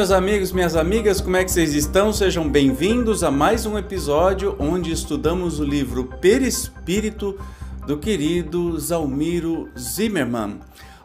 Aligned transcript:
Meus 0.00 0.12
amigos, 0.12 0.50
minhas 0.50 0.76
amigas, 0.76 1.20
como 1.20 1.36
é 1.36 1.44
que 1.44 1.50
vocês 1.50 1.74
estão? 1.74 2.10
Sejam 2.10 2.48
bem-vindos 2.48 3.22
a 3.22 3.30
mais 3.30 3.66
um 3.66 3.76
episódio 3.76 4.56
onde 4.58 4.90
estudamos 4.90 5.60
o 5.60 5.62
livro 5.62 6.04
Perispírito 6.22 7.38
do 7.86 7.98
querido 7.98 8.78
Zalmiro 8.80 9.68
Zimmermann. 9.78 10.58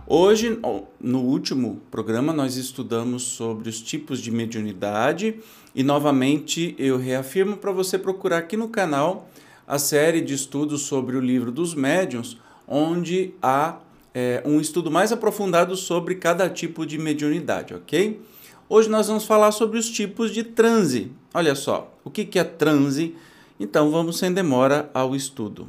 Hoje, 0.07 0.57
no 0.97 1.19
último 1.19 1.81
programa, 1.91 2.31
nós 2.31 2.55
estudamos 2.55 3.23
sobre 3.23 3.67
os 3.67 3.81
tipos 3.81 4.21
de 4.21 4.31
mediunidade 4.31 5.41
e, 5.75 5.83
novamente, 5.83 6.73
eu 6.79 6.97
reafirmo 6.97 7.57
para 7.57 7.73
você 7.73 7.99
procurar 7.99 8.37
aqui 8.37 8.55
no 8.55 8.69
canal 8.69 9.29
a 9.67 9.77
série 9.77 10.21
de 10.21 10.33
estudos 10.33 10.83
sobre 10.83 11.17
o 11.17 11.19
livro 11.19 11.51
dos 11.51 11.75
médiuns, 11.75 12.37
onde 12.65 13.33
há 13.41 13.77
é, 14.13 14.41
um 14.45 14.61
estudo 14.61 14.89
mais 14.89 15.11
aprofundado 15.11 15.75
sobre 15.75 16.15
cada 16.15 16.49
tipo 16.49 16.85
de 16.85 16.97
mediunidade, 16.97 17.73
ok? 17.73 18.21
Hoje 18.67 18.89
nós 18.89 19.07
vamos 19.07 19.25
falar 19.25 19.51
sobre 19.51 19.77
os 19.77 19.87
tipos 19.87 20.31
de 20.31 20.43
transe. 20.43 21.11
Olha 21.31 21.53
só, 21.53 21.93
o 22.03 22.09
que 22.09 22.39
é 22.39 22.43
transe? 22.43 23.15
Então 23.59 23.91
vamos 23.91 24.17
sem 24.17 24.33
demora 24.33 24.89
ao 24.91 25.15
estudo. 25.15 25.67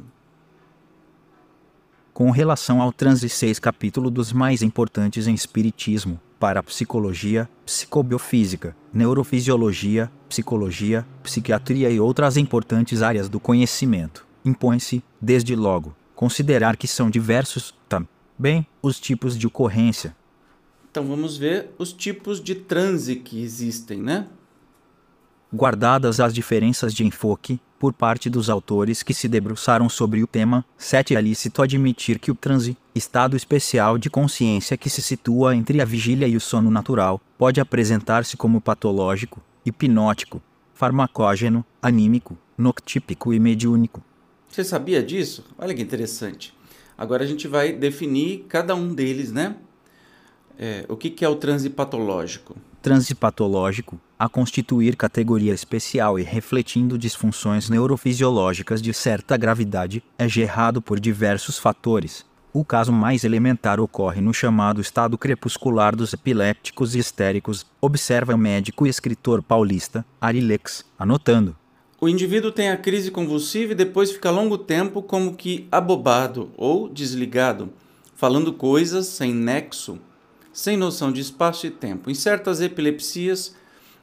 Com 2.11 2.31
relação 2.31 2.81
ao 2.81 2.91
transe 2.91 3.29
6 3.29 3.59
capítulo 3.59 4.09
dos 4.09 4.33
mais 4.33 4.63
importantes 4.63 5.27
em 5.27 5.35
espiritismo, 5.35 6.19
para 6.39 6.63
psicologia, 6.63 7.47
psicobiofísica, 7.63 8.75
neurofisiologia, 8.91 10.11
psicologia, 10.27 11.05
psiquiatria 11.21 11.91
e 11.91 11.99
outras 11.99 12.35
importantes 12.35 13.03
áreas 13.03 13.29
do 13.29 13.39
conhecimento, 13.39 14.25
impõe-se, 14.43 15.03
desde 15.21 15.55
logo, 15.55 15.95
considerar 16.15 16.75
que 16.75 16.87
são 16.87 17.11
diversos, 17.11 17.75
também, 17.87 18.65
os 18.81 18.99
tipos 18.99 19.37
de 19.37 19.45
ocorrência, 19.45 20.15
então 20.97 21.07
vamos 21.07 21.37
ver 21.37 21.69
os 21.77 21.93
tipos 21.93 22.41
de 22.41 22.55
transe 22.55 23.17
que 23.17 23.39
existem, 23.39 24.01
né? 24.01 24.25
Guardadas 25.53 26.19
as 26.19 26.33
diferenças 26.33 26.91
de 26.91 27.05
enfoque, 27.05 27.59
por 27.77 27.93
parte 27.93 28.31
dos 28.31 28.49
autores 28.49 29.03
que 29.03 29.13
se 29.13 29.27
debruçaram 29.27 29.87
sobre 29.89 30.23
o 30.23 30.27
tema, 30.27 30.65
7 30.75 31.15
é 31.15 31.21
lícito 31.21 31.61
admitir 31.61 32.17
que 32.17 32.31
o 32.31 32.35
transe, 32.35 32.75
estado 32.95 33.37
especial 33.37 33.99
de 33.99 34.09
consciência 34.09 34.75
que 34.75 34.89
se 34.89 35.03
situa 35.03 35.55
entre 35.55 35.79
a 35.81 35.85
vigília 35.85 36.27
e 36.27 36.35
o 36.35 36.41
sono 36.41 36.71
natural, 36.71 37.21
pode 37.37 37.61
apresentar-se 37.61 38.35
como 38.35 38.59
patológico, 38.59 39.39
hipnótico, 39.63 40.41
farmacógeno, 40.73 41.63
anímico, 41.79 42.35
noctípico 42.57 43.31
e 43.31 43.39
mediúnico. 43.39 44.01
Você 44.49 44.63
sabia 44.63 45.03
disso? 45.03 45.45
Olha 45.59 45.75
que 45.75 45.81
interessante. 45.83 46.55
Agora 46.97 47.23
a 47.23 47.27
gente 47.27 47.47
vai 47.47 47.71
definir 47.71 48.47
cada 48.49 48.73
um 48.73 48.95
deles, 48.95 49.31
né? 49.31 49.57
É, 50.59 50.85
o 50.89 50.97
que, 50.97 51.11
que 51.11 51.23
é 51.23 51.29
o 51.29 51.35
transe 51.35 51.69
patológico? 51.69 52.57
Transe 52.81 53.13
patológico, 53.13 53.99
a 54.17 54.27
constituir 54.27 54.95
categoria 54.95 55.53
especial 55.53 56.17
e 56.17 56.23
refletindo 56.23 56.97
disfunções 56.97 57.69
neurofisiológicas 57.69 58.81
de 58.81 58.91
certa 58.93 59.37
gravidade, 59.37 60.03
é 60.17 60.27
gerado 60.27 60.81
por 60.81 60.99
diversos 60.99 61.59
fatores. 61.59 62.25
O 62.51 62.65
caso 62.65 62.91
mais 62.91 63.23
elementar 63.23 63.79
ocorre 63.79 64.19
no 64.19 64.33
chamado 64.33 64.81
estado 64.81 65.15
crepuscular 65.15 65.95
dos 65.95 66.13
epilépticos 66.13 66.95
e 66.95 66.99
histéricos, 66.99 67.67
observa 67.79 68.33
o 68.33 68.37
médico 68.37 68.87
e 68.87 68.89
escritor 68.89 69.43
paulista, 69.43 70.03
Arilex, 70.19 70.83
anotando. 70.97 71.55
O 72.01 72.09
indivíduo 72.09 72.51
tem 72.51 72.69
a 72.69 72.77
crise 72.77 73.11
convulsiva 73.11 73.73
e 73.73 73.75
depois 73.75 74.11
fica 74.11 74.31
longo 74.31 74.57
tempo 74.57 75.03
como 75.03 75.35
que 75.35 75.67
abobado 75.71 76.49
ou 76.57 76.89
desligado, 76.89 77.69
falando 78.15 78.53
coisas 78.53 79.05
sem 79.05 79.33
nexo 79.33 79.99
sem 80.57 80.75
noção 80.75 81.11
de 81.11 81.21
espaço 81.21 81.67
e 81.67 81.69
tempo. 81.69 82.09
Em 82.09 82.15
certas 82.15 82.61
epilepsias, 82.61 83.55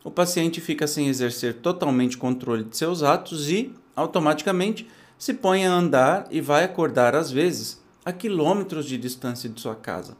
o 0.04 0.10
paciente 0.10 0.60
fica 0.60 0.86
sem 0.86 1.08
exercer 1.08 1.54
totalmente 1.54 2.16
controle 2.16 2.62
de 2.62 2.76
seus 2.76 3.02
atos 3.02 3.50
e, 3.50 3.74
automaticamente, 3.96 4.88
se 5.18 5.34
põe 5.34 5.66
a 5.66 5.72
andar 5.72 6.28
e 6.30 6.40
vai 6.40 6.62
acordar 6.62 7.16
às 7.16 7.28
vezes 7.28 7.82
a 8.04 8.12
quilômetros 8.12 8.86
de 8.86 8.96
distância 8.96 9.50
de 9.50 9.60
sua 9.60 9.74
casa. 9.74 10.16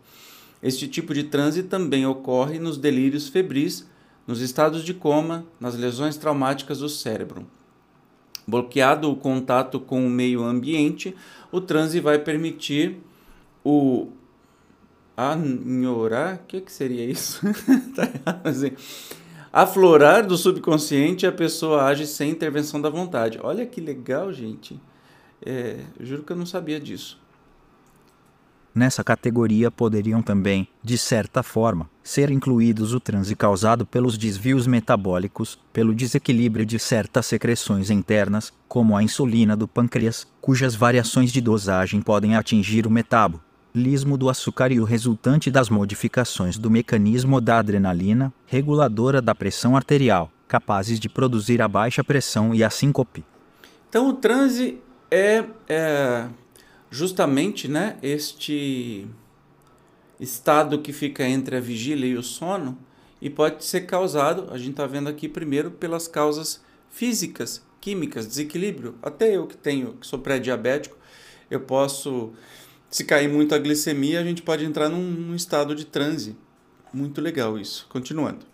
Este 0.61 0.89
tipo 0.89 1.15
de 1.15 1.23
transe 1.23 1.63
também 1.63 2.05
ocorre 2.05 2.59
nos 2.59 2.79
delírios 2.79 3.29
febris, 3.29 3.89
nos 4.27 4.41
estados 4.41 4.83
de 4.83 4.93
coma, 4.93 5.47
nas 5.61 5.77
lesões 5.77 6.17
traumáticas 6.17 6.81
do 6.81 6.89
cérebro. 6.89 7.47
Bloqueado 8.45 9.09
o 9.09 9.15
contato 9.15 9.79
com 9.79 10.05
o 10.05 10.11
meio 10.11 10.43
ambiente, 10.43 11.15
o 11.53 11.61
transe 11.61 12.01
vai 12.01 12.19
permitir 12.19 12.99
o 13.63 14.09
Anhorar? 15.17 16.37
O 16.37 16.47
que, 16.47 16.61
que 16.61 16.73
seria 16.73 17.05
isso? 17.05 17.41
tá 17.95 18.03
errado 18.03 18.47
assim. 18.47 18.73
Aflorar 19.53 20.27
do 20.27 20.37
subconsciente, 20.37 21.27
a 21.27 21.33
pessoa 21.33 21.85
age 21.85 22.07
sem 22.07 22.31
intervenção 22.31 22.81
da 22.81 22.91
vontade. 22.91 23.39
Olha 23.41 23.65
que 23.65 23.81
legal, 23.81 24.33
gente. 24.33 24.81
É, 25.45 25.79
juro 26.01 26.25
que 26.25 26.33
eu 26.33 26.37
não 26.37 26.47
sabia 26.47 26.81
disso. 26.81 27.23
Nessa 28.75 29.05
categoria 29.05 29.71
poderiam 29.71 30.21
também, 30.21 30.67
de 30.83 30.99
certa 30.99 31.45
forma, 31.45 31.89
ser 32.03 32.29
incluídos 32.33 32.93
o 32.93 32.99
transe 32.99 33.37
causado 33.37 33.87
pelos 33.87 34.19
desvios 34.19 34.67
metabólicos, 34.67 35.57
pelo 35.73 35.95
desequilíbrio 35.95 36.67
de 36.67 36.81
certas 36.81 37.27
secreções 37.27 37.89
internas, 37.89 38.53
como 38.67 38.97
a 38.97 39.03
insulina 39.05 39.57
do 39.57 39.69
pâncreas, 39.69 40.27
cujas 40.41 40.75
variações 40.75 41.31
de 41.31 41.41
dosagem 41.41 42.03
podem 42.03 42.35
atingir 42.35 42.85
o 42.85 42.91
metabo, 42.91 43.41
lismo 43.75 44.17
do 44.17 44.29
açúcar 44.29 44.71
e 44.71 44.79
o 44.79 44.85
resultante 44.85 45.51
das 45.51 45.69
modificações 45.69 46.57
do 46.57 46.71
mecanismo 46.71 47.41
da 47.41 47.59
adrenalina, 47.59 48.33
reguladora 48.47 49.21
da 49.21 49.35
pressão 49.35 49.77
arterial, 49.77 50.31
capazes 50.47 51.01
de 51.01 51.09
produzir 51.09 51.61
a 51.61 51.67
baixa 51.67 52.05
pressão 52.05 52.55
e 52.55 52.63
a 52.63 52.71
síncope. 52.71 53.25
Então, 53.89 54.09
o 54.09 54.13
transe 54.13 54.81
é, 55.11 55.45
é 55.69 56.29
justamente 56.89 57.67
né, 57.67 57.97
este 58.01 59.09
estado 60.21 60.79
que 60.79 60.93
fica 60.93 61.27
entre 61.27 61.57
a 61.57 61.61
vigília 61.61 62.07
e 62.07 62.17
o 62.17 62.23
sono 62.23 62.79
e 63.21 63.29
pode 63.29 63.65
ser 63.65 63.81
causado, 63.83 64.49
a 64.53 64.59
gente 64.59 64.71
está 64.71 64.87
vendo 64.87 65.09
aqui 65.09 65.29
primeiro, 65.29 65.73
pelas 65.73 66.07
causas 66.07 66.63
físicas, 66.91 67.61
químicas, 67.81 68.25
desequilíbrio. 68.25 68.95
Até 69.03 69.37
eu 69.37 69.49
que 69.49 69.57
tenho, 69.57 69.95
que 69.95 70.07
sou 70.07 70.21
pré-diabético, 70.21 70.97
eu 71.51 71.61
posso 71.61 72.33
se 72.95 73.03
cair 73.03 73.29
muito 73.29 73.53
a 73.57 73.59
glicemia, 73.59 74.21
a 74.21 74.23
gente 74.23 74.41
pode 74.41 74.65
entrar 74.65 74.89
num, 74.89 75.03
num 75.03 75.35
estado 75.35 75.75
de 75.75 75.85
transe. 75.85 76.37
Muito 76.93 77.21
legal 77.21 77.59
isso. 77.59 77.89
Continuando. 77.89 78.47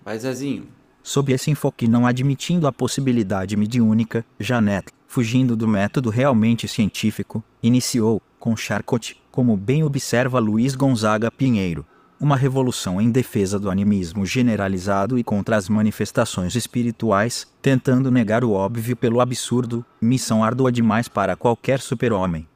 Vai, 0.07 0.21
Zezinho. 0.21 0.69
Sob 1.03 1.33
esse 1.33 1.51
enfoque 1.51 1.89
não 1.89 2.07
admitindo 2.07 2.69
a 2.69 2.73
possibilidade 2.73 3.57
mediúnica, 3.57 4.25
Janet, 4.39 4.93
fugindo 5.09 5.57
do 5.57 5.67
método 5.67 6.11
realmente 6.11 6.69
científico, 6.69 7.43
iniciou, 7.61 8.23
com 8.39 8.57
Charcot, 8.57 9.21
como 9.33 9.57
bem 9.57 9.83
observa 9.83 10.39
Luiz 10.39 10.77
Gonzaga 10.77 11.29
Pinheiro, 11.29 11.85
uma 12.21 12.37
revolução 12.37 13.01
em 13.01 13.11
defesa 13.11 13.59
do 13.59 13.69
animismo 13.69 14.25
generalizado 14.25 15.19
e 15.19 15.25
contra 15.25 15.57
as 15.57 15.69
manifestações 15.69 16.55
espirituais, 16.55 17.45
tentando 17.61 18.09
negar 18.09 18.45
o 18.45 18.53
óbvio 18.53 18.95
pelo 18.95 19.21
absurdo, 19.21 19.85
missão 20.01 20.45
árdua 20.45 20.71
demais 20.71 21.09
para 21.09 21.35
qualquer 21.35 21.81
super-homem. 21.81 22.47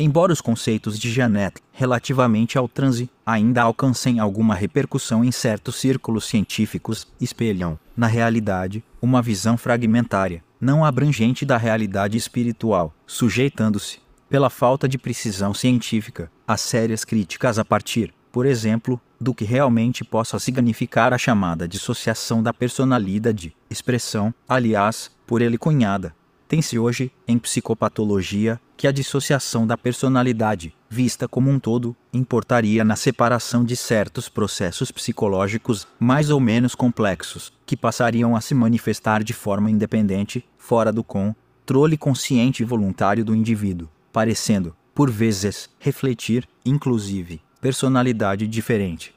Embora 0.00 0.32
os 0.32 0.40
conceitos 0.40 0.96
de 0.96 1.10
Janet, 1.10 1.60
relativamente 1.72 2.56
ao 2.56 2.68
transe, 2.68 3.10
ainda 3.26 3.62
alcancem 3.62 4.20
alguma 4.20 4.54
repercussão 4.54 5.24
em 5.24 5.32
certos 5.32 5.74
círculos 5.74 6.24
científicos, 6.24 7.08
espelham, 7.20 7.76
na 7.96 8.06
realidade, 8.06 8.84
uma 9.02 9.20
visão 9.20 9.58
fragmentária, 9.58 10.44
não 10.60 10.84
abrangente 10.84 11.44
da 11.44 11.56
realidade 11.56 12.16
espiritual, 12.16 12.94
sujeitando-se, 13.08 13.98
pela 14.30 14.48
falta 14.48 14.88
de 14.88 14.96
precisão 14.96 15.52
científica, 15.52 16.30
a 16.46 16.56
sérias 16.56 17.04
críticas 17.04 17.58
a 17.58 17.64
partir, 17.64 18.14
por 18.30 18.46
exemplo, 18.46 19.00
do 19.20 19.34
que 19.34 19.44
realmente 19.44 20.04
possa 20.04 20.38
significar 20.38 21.12
a 21.12 21.18
chamada 21.18 21.66
dissociação 21.66 22.40
da 22.40 22.54
personalidade, 22.54 23.56
expressão, 23.68 24.32
aliás, 24.48 25.10
por 25.26 25.42
ele 25.42 25.58
cunhada, 25.58 26.14
tem-se 26.48 26.78
hoje, 26.78 27.12
em 27.26 27.38
psicopatologia, 27.38 28.58
que 28.74 28.88
a 28.88 28.92
dissociação 28.92 29.66
da 29.66 29.76
personalidade, 29.76 30.74
vista 30.88 31.28
como 31.28 31.50
um 31.50 31.58
todo, 31.58 31.94
importaria 32.12 32.82
na 32.82 32.96
separação 32.96 33.62
de 33.62 33.76
certos 33.76 34.30
processos 34.30 34.90
psicológicos 34.90 35.86
mais 36.00 36.30
ou 36.30 36.40
menos 36.40 36.74
complexos, 36.74 37.52
que 37.66 37.76
passariam 37.76 38.34
a 38.34 38.40
se 38.40 38.54
manifestar 38.54 39.22
de 39.22 39.34
forma 39.34 39.70
independente, 39.70 40.42
fora 40.56 40.90
do 40.90 41.04
controle 41.04 41.98
consciente 41.98 42.62
e 42.62 42.66
voluntário 42.66 43.24
do 43.24 43.34
indivíduo, 43.34 43.88
parecendo, 44.10 44.74
por 44.94 45.10
vezes, 45.10 45.68
refletir, 45.78 46.48
inclusive, 46.64 47.42
personalidade 47.60 48.46
diferente. 48.46 49.14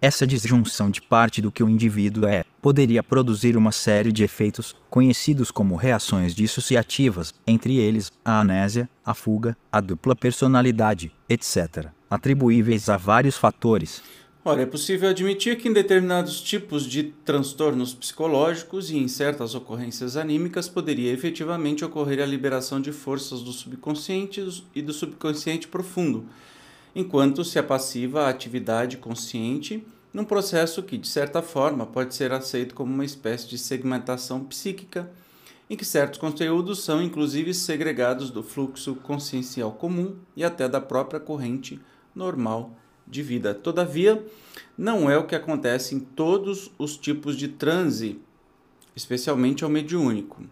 Essa 0.00 0.26
disjunção 0.26 0.90
de 0.90 1.00
parte 1.00 1.40
do 1.40 1.50
que 1.50 1.62
o 1.62 1.68
indivíduo 1.68 2.26
é 2.26 2.44
poderia 2.60 3.02
produzir 3.02 3.56
uma 3.56 3.72
série 3.72 4.12
de 4.12 4.24
efeitos, 4.24 4.74
conhecidos 4.90 5.50
como 5.50 5.76
reações 5.76 6.34
dissociativas, 6.34 7.34
entre 7.46 7.76
eles 7.78 8.10
a 8.24 8.40
anésia, 8.40 8.88
a 9.04 9.14
fuga, 9.14 9.56
a 9.70 9.80
dupla 9.80 10.14
personalidade, 10.14 11.12
etc., 11.28 11.88
atribuíveis 12.10 12.88
a 12.88 12.96
vários 12.96 13.36
fatores. 13.36 14.02
Ora, 14.44 14.62
é 14.62 14.66
possível 14.66 15.10
admitir 15.10 15.58
que 15.58 15.68
em 15.68 15.72
determinados 15.72 16.40
tipos 16.40 16.86
de 16.86 17.12
transtornos 17.24 17.92
psicológicos 17.92 18.90
e 18.90 18.96
em 18.96 19.06
certas 19.06 19.54
ocorrências 19.54 20.16
anímicas 20.16 20.68
poderia 20.68 21.12
efetivamente 21.12 21.84
ocorrer 21.84 22.22
a 22.22 22.26
liberação 22.26 22.80
de 22.80 22.92
forças 22.92 23.42
do 23.42 23.52
subconsciente 23.52 24.64
e 24.74 24.80
do 24.80 24.92
subconsciente 24.92 25.68
profundo 25.68 26.26
enquanto 26.94 27.44
se 27.44 27.58
apassiva 27.58 28.22
a 28.22 28.28
atividade 28.28 28.96
consciente 28.96 29.84
num 30.12 30.24
processo 30.24 30.82
que, 30.82 30.96
de 30.96 31.06
certa 31.06 31.42
forma, 31.42 31.86
pode 31.86 32.14
ser 32.14 32.32
aceito 32.32 32.74
como 32.74 32.92
uma 32.92 33.04
espécie 33.04 33.48
de 33.48 33.58
segmentação 33.58 34.44
psíquica, 34.44 35.10
em 35.68 35.76
que 35.76 35.84
certos 35.84 36.18
conteúdos 36.18 36.82
são 36.82 37.02
inclusive 37.02 37.52
segregados 37.52 38.30
do 38.30 38.42
fluxo 38.42 38.94
consciencial 38.96 39.72
comum 39.72 40.16
e 40.34 40.42
até 40.42 40.68
da 40.68 40.80
própria 40.80 41.20
corrente 41.20 41.78
normal 42.14 42.74
de 43.06 43.22
vida. 43.22 43.54
Todavia, 43.54 44.24
não 44.76 45.10
é 45.10 45.18
o 45.18 45.26
que 45.26 45.34
acontece 45.34 45.94
em 45.94 46.00
todos 46.00 46.70
os 46.78 46.96
tipos 46.96 47.36
de 47.36 47.48
transe, 47.48 48.20
especialmente 48.96 49.62
ao 49.62 49.70
mediúnico. 49.70 50.42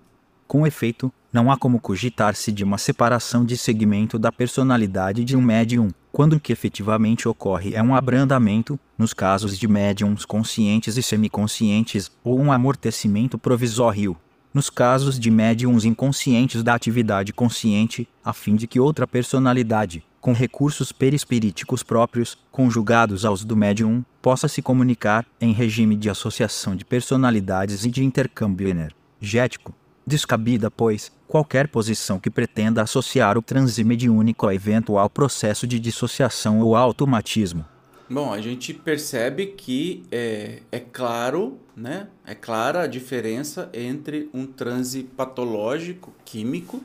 Com 0.46 0.66
efeito, 0.66 1.12
não 1.36 1.50
há 1.50 1.56
como 1.58 1.78
cogitar-se 1.78 2.50
de 2.50 2.64
uma 2.64 2.78
separação 2.78 3.44
de 3.44 3.58
segmento 3.58 4.18
da 4.18 4.32
personalidade 4.32 5.22
de 5.22 5.36
um 5.36 5.42
médium, 5.42 5.90
quando 6.10 6.32
o 6.32 6.40
que 6.40 6.50
efetivamente 6.50 7.28
ocorre 7.28 7.74
é 7.74 7.82
um 7.82 7.94
abrandamento, 7.94 8.80
nos 8.96 9.12
casos 9.12 9.58
de 9.58 9.68
médiums 9.68 10.24
conscientes 10.24 10.96
e 10.96 11.02
semiconscientes, 11.02 12.10
ou 12.24 12.40
um 12.40 12.50
amortecimento 12.50 13.36
provisório, 13.36 14.16
nos 14.54 14.70
casos 14.70 15.20
de 15.20 15.30
médiums 15.30 15.84
inconscientes 15.84 16.62
da 16.62 16.74
atividade 16.74 17.34
consciente, 17.34 18.08
a 18.24 18.32
fim 18.32 18.56
de 18.56 18.66
que 18.66 18.80
outra 18.80 19.06
personalidade, 19.06 20.02
com 20.22 20.32
recursos 20.32 20.90
perispiríticos 20.90 21.82
próprios, 21.82 22.38
conjugados 22.50 23.26
aos 23.26 23.44
do 23.44 23.54
médium, 23.54 24.02
possa 24.22 24.48
se 24.48 24.62
comunicar, 24.62 25.26
em 25.38 25.52
regime 25.52 25.96
de 25.96 26.08
associação 26.08 26.74
de 26.74 26.82
personalidades 26.86 27.84
e 27.84 27.90
de 27.90 28.02
intercâmbio 28.02 28.68
energético. 28.70 29.74
Descabida, 30.06 30.70
pois, 30.70 31.10
qualquer 31.26 31.66
posição 31.66 32.20
que 32.20 32.30
pretenda 32.30 32.80
associar 32.80 33.36
o 33.36 33.42
transe 33.42 33.82
mediúnico 33.82 34.46
a 34.46 34.54
eventual 34.54 35.10
processo 35.10 35.66
de 35.66 35.80
dissociação 35.80 36.60
ou 36.60 36.76
automatismo. 36.76 37.64
Bom, 38.08 38.32
a 38.32 38.40
gente 38.40 38.72
percebe 38.72 39.46
que 39.46 40.04
é, 40.12 40.62
é 40.70 40.78
claro, 40.78 41.58
né? 41.76 42.06
É 42.24 42.36
clara 42.36 42.82
a 42.82 42.86
diferença 42.86 43.68
entre 43.74 44.30
um 44.32 44.46
transe 44.46 45.02
patológico, 45.02 46.14
químico, 46.24 46.80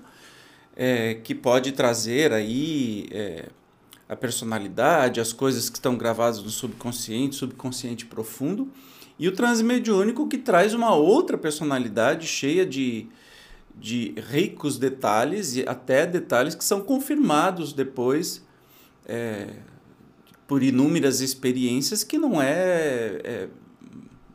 é, 0.76 1.14
que 1.14 1.36
pode 1.36 1.74
trazer 1.74 2.34
aí 2.34 3.08
é, 3.12 3.50
a 4.10 4.16
personalidade, 4.16 5.22
as 5.22 5.32
coisas 5.32 5.70
que 5.70 5.78
estão 5.78 5.96
gravadas 5.96 6.42
no 6.42 6.50
subconsciente, 6.50 7.36
subconsciente 7.36 8.08
profundo, 8.08 8.68
e 9.22 9.28
o 9.28 9.32
transe 9.32 9.64
mediúnico 9.64 10.28
que 10.28 10.36
traz 10.40 10.74
uma 10.74 10.96
outra 10.96 11.38
personalidade 11.38 12.26
cheia 12.26 12.66
de, 12.66 13.08
de 13.76 14.16
ricos 14.18 14.80
detalhes 14.80 15.56
e 15.56 15.64
até 15.68 16.08
detalhes 16.08 16.56
que 16.56 16.66
são 16.66 16.82
confirmados 16.82 17.72
depois 17.72 18.44
é, 19.06 19.58
por 20.48 20.64
inúmeras 20.64 21.22
experiências 21.22 22.04
que 22.04 22.18
não 22.18 22.42
é, 22.42 23.22
é, 23.24 23.50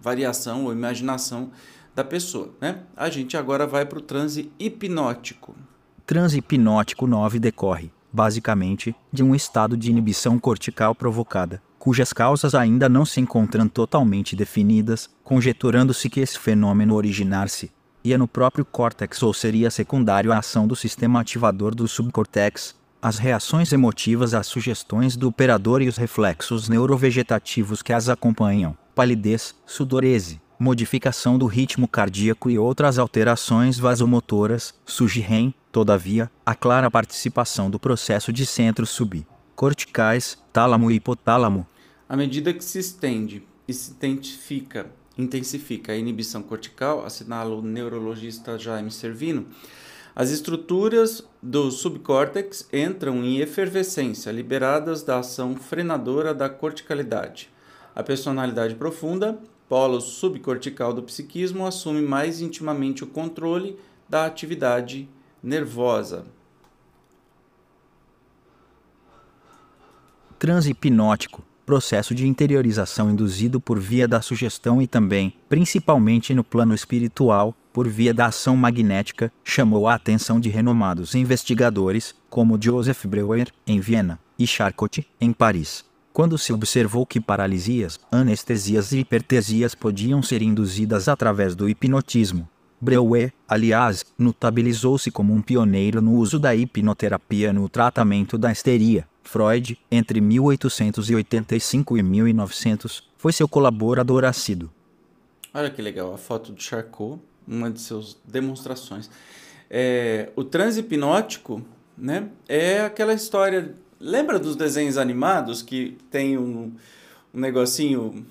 variação 0.00 0.66
ou 0.66 0.72
imaginação 0.72 1.50
da 1.92 2.04
pessoa. 2.04 2.54
Né? 2.60 2.84
A 2.96 3.10
gente 3.10 3.36
agora 3.36 3.66
vai 3.66 3.84
para 3.84 3.98
o 3.98 4.02
transe 4.02 4.52
hipnótico. 4.56 5.56
Transe 6.06 6.38
hipnótico 6.38 7.08
9 7.08 7.40
decorre, 7.40 7.90
basicamente, 8.12 8.94
de 9.12 9.24
um 9.24 9.34
estado 9.34 9.76
de 9.76 9.90
inibição 9.90 10.38
cortical 10.38 10.94
provocada 10.94 11.60
cujas 11.86 12.12
causas 12.12 12.52
ainda 12.52 12.88
não 12.88 13.04
se 13.04 13.20
encontram 13.20 13.68
totalmente 13.68 14.34
definidas, 14.34 15.08
conjeturando-se 15.22 16.10
que 16.10 16.18
esse 16.18 16.36
fenômeno 16.36 16.96
originar-se 16.96 17.70
ia 18.02 18.18
no 18.18 18.26
próprio 18.26 18.64
córtex 18.64 19.22
ou 19.22 19.32
seria 19.32 19.70
secundário 19.70 20.32
à 20.32 20.38
ação 20.38 20.66
do 20.66 20.74
sistema 20.74 21.20
ativador 21.20 21.76
do 21.76 21.86
subcórtex, 21.86 22.74
as 23.00 23.18
reações 23.18 23.72
emotivas 23.72 24.34
às 24.34 24.48
sugestões 24.48 25.16
do 25.16 25.28
operador 25.28 25.80
e 25.80 25.86
os 25.86 25.96
reflexos 25.96 26.68
neurovegetativos 26.68 27.82
que 27.82 27.92
as 27.92 28.08
acompanham, 28.08 28.76
palidez, 28.92 29.54
sudorese, 29.64 30.40
modificação 30.58 31.38
do 31.38 31.46
ritmo 31.46 31.86
cardíaco 31.86 32.50
e 32.50 32.58
outras 32.58 32.98
alterações 32.98 33.78
vasomotoras, 33.78 34.74
surgirem, 34.84 35.54
todavia, 35.70 36.28
a 36.44 36.52
clara 36.52 36.90
participação 36.90 37.70
do 37.70 37.78
processo 37.78 38.32
de 38.32 38.44
centro 38.44 38.84
subcorticais, 38.84 40.36
tálamo 40.52 40.90
e 40.90 40.96
hipotálamo, 40.96 41.64
à 42.08 42.16
medida 42.16 42.52
que 42.52 42.64
se 42.64 42.78
estende 42.78 43.42
e 43.66 43.72
se 43.72 43.90
intensifica, 43.90 44.90
intensifica 45.18 45.92
a 45.92 45.96
inibição 45.96 46.42
cortical, 46.42 47.04
assinala 47.04 47.54
o 47.54 47.62
neurologista 47.62 48.58
Jaime 48.58 48.90
Servino, 48.90 49.46
As 50.18 50.30
estruturas 50.30 51.22
do 51.42 51.70
subcórtex 51.70 52.66
entram 52.72 53.22
em 53.22 53.40
efervescência, 53.40 54.32
liberadas 54.32 55.02
da 55.02 55.18
ação 55.18 55.54
frenadora 55.54 56.32
da 56.32 56.48
corticalidade. 56.48 57.50
A 57.94 58.02
personalidade 58.02 58.74
profunda, 58.76 59.38
polo 59.68 60.00
subcortical 60.00 60.94
do 60.94 61.02
psiquismo, 61.02 61.66
assume 61.66 62.00
mais 62.00 62.40
intimamente 62.40 63.04
o 63.04 63.06
controle 63.06 63.78
da 64.08 64.24
atividade 64.24 65.06
nervosa. 65.42 66.24
Transe 70.38 70.70
hipnótico 70.70 71.44
processo 71.66 72.14
de 72.14 72.26
interiorização 72.28 73.10
induzido 73.10 73.60
por 73.60 73.80
via 73.80 74.06
da 74.06 74.22
sugestão 74.22 74.80
e 74.80 74.86
também, 74.86 75.34
principalmente 75.48 76.32
no 76.32 76.44
plano 76.44 76.72
espiritual, 76.72 77.52
por 77.72 77.88
via 77.88 78.14
da 78.14 78.26
ação 78.26 78.56
magnética, 78.56 79.30
chamou 79.44 79.88
a 79.88 79.94
atenção 79.94 80.38
de 80.38 80.48
renomados 80.48 81.16
investigadores, 81.16 82.14
como 82.30 82.58
Joseph 82.58 83.04
Breuer, 83.04 83.48
em 83.66 83.80
Viena, 83.80 84.18
e 84.38 84.46
Charcot, 84.46 85.06
em 85.20 85.32
Paris. 85.32 85.84
Quando 86.12 86.38
se 86.38 86.52
observou 86.52 87.04
que 87.04 87.20
paralisias, 87.20 88.00
anestesias 88.10 88.92
e 88.92 89.00
hipertesias 89.00 89.74
podiam 89.74 90.22
ser 90.22 90.40
induzidas 90.40 91.08
através 91.08 91.54
do 91.54 91.68
hipnotismo, 91.68 92.48
Breuer, 92.80 93.32
aliás, 93.48 94.04
notabilizou-se 94.18 95.10
como 95.10 95.32
um 95.32 95.40
pioneiro 95.40 96.02
no 96.02 96.12
uso 96.12 96.38
da 96.38 96.54
hipnoterapia 96.54 97.52
no 97.52 97.68
tratamento 97.68 98.36
da 98.36 98.52
histeria. 98.52 99.08
Freud, 99.26 99.78
entre 99.90 100.20
1885 100.20 101.98
e 101.98 102.02
1900, 102.02 103.02
foi 103.16 103.32
seu 103.32 103.48
colaborador 103.48 104.24
assíduo. 104.24 104.70
Olha 105.52 105.70
que 105.70 105.80
legal, 105.80 106.12
a 106.12 106.18
foto 106.18 106.52
do 106.52 106.62
Charcot, 106.62 107.18
uma 107.46 107.70
de 107.70 107.80
suas 107.80 108.16
demonstrações. 108.24 109.10
É, 109.70 110.30
o 110.36 110.44
transe 110.44 110.80
hipnótico 110.80 111.62
né, 111.96 112.28
é 112.48 112.80
aquela 112.82 113.14
história. 113.14 113.74
Lembra 113.98 114.38
dos 114.38 114.54
desenhos 114.54 114.98
animados 114.98 115.62
que 115.62 115.96
tem 116.10 116.36
um, 116.36 116.72
um 117.32 117.40
negocinho 117.40 118.26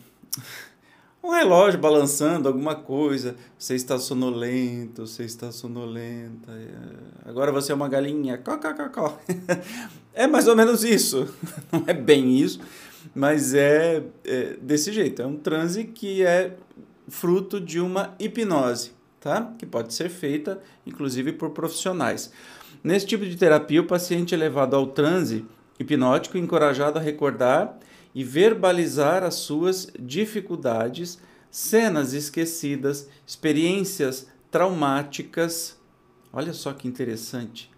um 1.26 1.32
relógio 1.32 1.80
balançando 1.80 2.48
alguma 2.48 2.76
coisa. 2.76 3.36
Você 3.58 3.76
está 3.76 3.98
sonolento, 3.98 5.08
você 5.08 5.24
está 5.24 5.52
sonolenta. 5.52 6.52
É, 6.52 7.30
agora 7.30 7.52
você 7.52 7.72
é 7.72 7.76
uma 7.76 7.90
galinha. 7.90 8.38
Có, 8.38 8.58
có. 8.58 9.18
É 10.18 10.28
mais 10.28 10.48
ou 10.48 10.56
menos 10.56 10.84
isso. 10.86 11.28
Não 11.70 11.84
é 11.88 11.94
bem 11.94 12.38
isso, 12.38 12.62
mas 13.14 13.54
é, 13.54 14.02
é 14.24 14.56
desse 14.62 14.94
jeito. 14.94 15.22
É 15.22 15.26
um 15.26 15.36
transe 15.36 15.84
que 15.84 16.24
é 16.24 16.56
fruto 17.10 17.60
de 17.60 17.82
uma 17.82 18.16
hipnose, 18.18 18.92
tá? 19.20 19.54
Que 19.60 19.66
pode 19.66 19.94
ser 19.94 20.08
feita, 20.08 20.62
inclusive, 20.88 21.34
por 21.34 21.50
profissionais. 21.50 22.32
Nesse 22.82 23.06
tipo 23.06 23.26
de 23.26 23.36
terapia, 23.36 23.82
o 23.82 23.86
paciente 23.86 24.34
é 24.34 24.38
levado 24.38 24.74
ao 24.74 24.88
transe 24.88 25.46
hipnótico, 25.78 26.38
encorajado 26.38 26.98
a 26.98 27.02
recordar 27.02 27.78
e 28.16 28.24
verbalizar 28.24 29.24
as 29.24 29.36
suas 29.36 29.90
dificuldades, 30.00 31.20
cenas 31.52 32.14
esquecidas, 32.14 33.10
experiências 33.28 34.28
traumáticas. 34.50 35.78
Olha 36.32 36.54
só 36.54 36.72
que 36.72 36.88
interessante. 36.88 37.70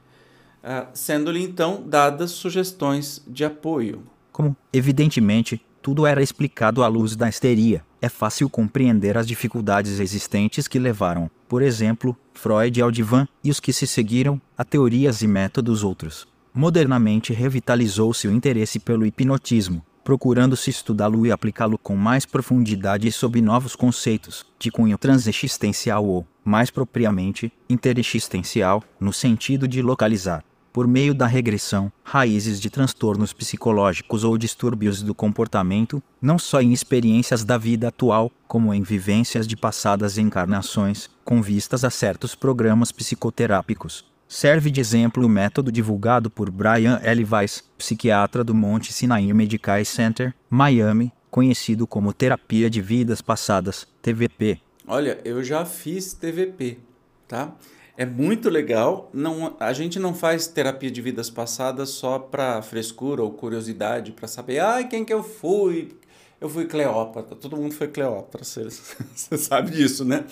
Uh, 0.63 0.87
Sendo-lhe 0.93 1.41
então 1.41 1.83
dadas 1.83 2.31
sugestões 2.31 3.23
de 3.27 3.43
apoio. 3.43 4.03
Como, 4.31 4.55
evidentemente, 4.71 5.59
tudo 5.81 6.05
era 6.05 6.21
explicado 6.21 6.83
à 6.83 6.87
luz 6.87 7.15
da 7.15 7.27
histeria, 7.27 7.83
é 7.99 8.09
fácil 8.09 8.49
compreender 8.49 9.17
as 9.17 9.27
dificuldades 9.27 9.99
existentes 9.99 10.67
que 10.67 10.77
levaram, 10.77 11.31
por 11.47 11.63
exemplo, 11.63 12.15
Freud 12.33 12.79
ao 12.81 12.91
divã 12.91 13.27
e 13.43 13.49
os 13.49 13.59
que 13.59 13.73
se 13.73 13.87
seguiram 13.87 14.39
a 14.55 14.63
teorias 14.63 15.21
e 15.21 15.27
métodos 15.27 15.83
outros. 15.83 16.27
Modernamente 16.53 17.33
revitalizou-se 17.33 18.27
o 18.27 18.31
interesse 18.31 18.79
pelo 18.79 19.05
hipnotismo, 19.05 19.83
procurando-se 20.07 20.69
estudá-lo 20.69 21.25
e 21.25 21.33
aplicá-lo 21.33 21.77
com 21.77 21.93
mais 21.93 22.25
profundidade 22.25 23.11
sob 23.11 23.41
novos 23.41 23.75
conceitos, 23.75 24.45
de 24.57 24.71
cunho 24.71 24.97
transexistencial 24.97 26.05
ou, 26.05 26.25
mais 26.45 26.71
propriamente, 26.71 27.51
interexistencial, 27.69 28.81
no 29.01 29.11
sentido 29.11 29.67
de 29.67 29.81
localizar, 29.81 30.45
por 30.71 30.87
meio 30.87 31.13
da 31.13 31.27
regressão, 31.27 31.91
raízes 32.05 32.61
de 32.61 32.69
transtornos 32.69 33.33
psicológicos 33.33 34.23
ou 34.23 34.37
distúrbios 34.37 35.01
do 35.01 35.13
comportamento, 35.13 36.01
não 36.21 36.39
só 36.39 36.61
em 36.61 36.71
experiências 36.71 37.43
da 37.43 37.57
vida 37.57 37.89
atual, 37.89 38.31
como 38.47 38.73
em 38.73 38.83
vivências 38.83 39.45
de 39.45 39.57
passadas 39.57 40.17
encarnações, 40.17 41.09
com 41.25 41.41
vistas 41.41 41.83
a 41.83 41.89
certos 41.89 42.33
programas 42.33 42.93
psicoterápicos, 42.93 44.05
Serve 44.27 44.69
de 44.69 44.81
exemplo 44.81 45.25
o 45.25 45.29
método 45.29 45.71
divulgado 45.71 46.29
por 46.29 46.51
Brian 46.51 46.99
L. 47.01 47.25
Weiss, 47.31 47.63
psiquiatra 47.77 48.43
do 48.43 48.53
Monte 48.53 48.91
Sinai 48.91 49.31
Medical 49.31 49.83
Center, 49.85 50.33
Miami, 50.49 51.13
conhecido 51.31 51.87
como 51.87 52.11
Terapia 52.11 52.69
de 52.69 52.81
Vidas 52.81 53.21
Passadas, 53.21 53.87
TVP. 54.01 54.59
Olha, 54.85 55.17
eu 55.23 55.41
já 55.41 55.63
fiz 55.63 56.13
TVP, 56.13 56.77
tá? 57.25 57.55
É 57.95 58.05
muito 58.05 58.49
legal. 58.49 59.09
Não, 59.13 59.55
a 59.59 59.71
gente 59.71 59.97
não 59.97 60.13
faz 60.13 60.45
terapia 60.45 60.91
de 60.91 61.01
vidas 61.01 61.29
passadas 61.29 61.89
só 61.89 62.19
para 62.19 62.61
frescura 62.61 63.23
ou 63.23 63.31
curiosidade, 63.31 64.11
para 64.11 64.27
saber, 64.27 64.59
ah, 64.59 64.83
quem 64.83 65.05
que 65.05 65.13
eu 65.13 65.23
fui? 65.23 65.95
Eu 66.39 66.49
fui 66.49 66.65
Cleópatra. 66.65 67.35
Todo 67.35 67.55
mundo 67.55 67.73
foi 67.73 67.87
Cleópatra. 67.87 68.43
Você 68.43 69.37
sabe 69.37 69.71
disso, 69.71 70.03
né? 70.03 70.25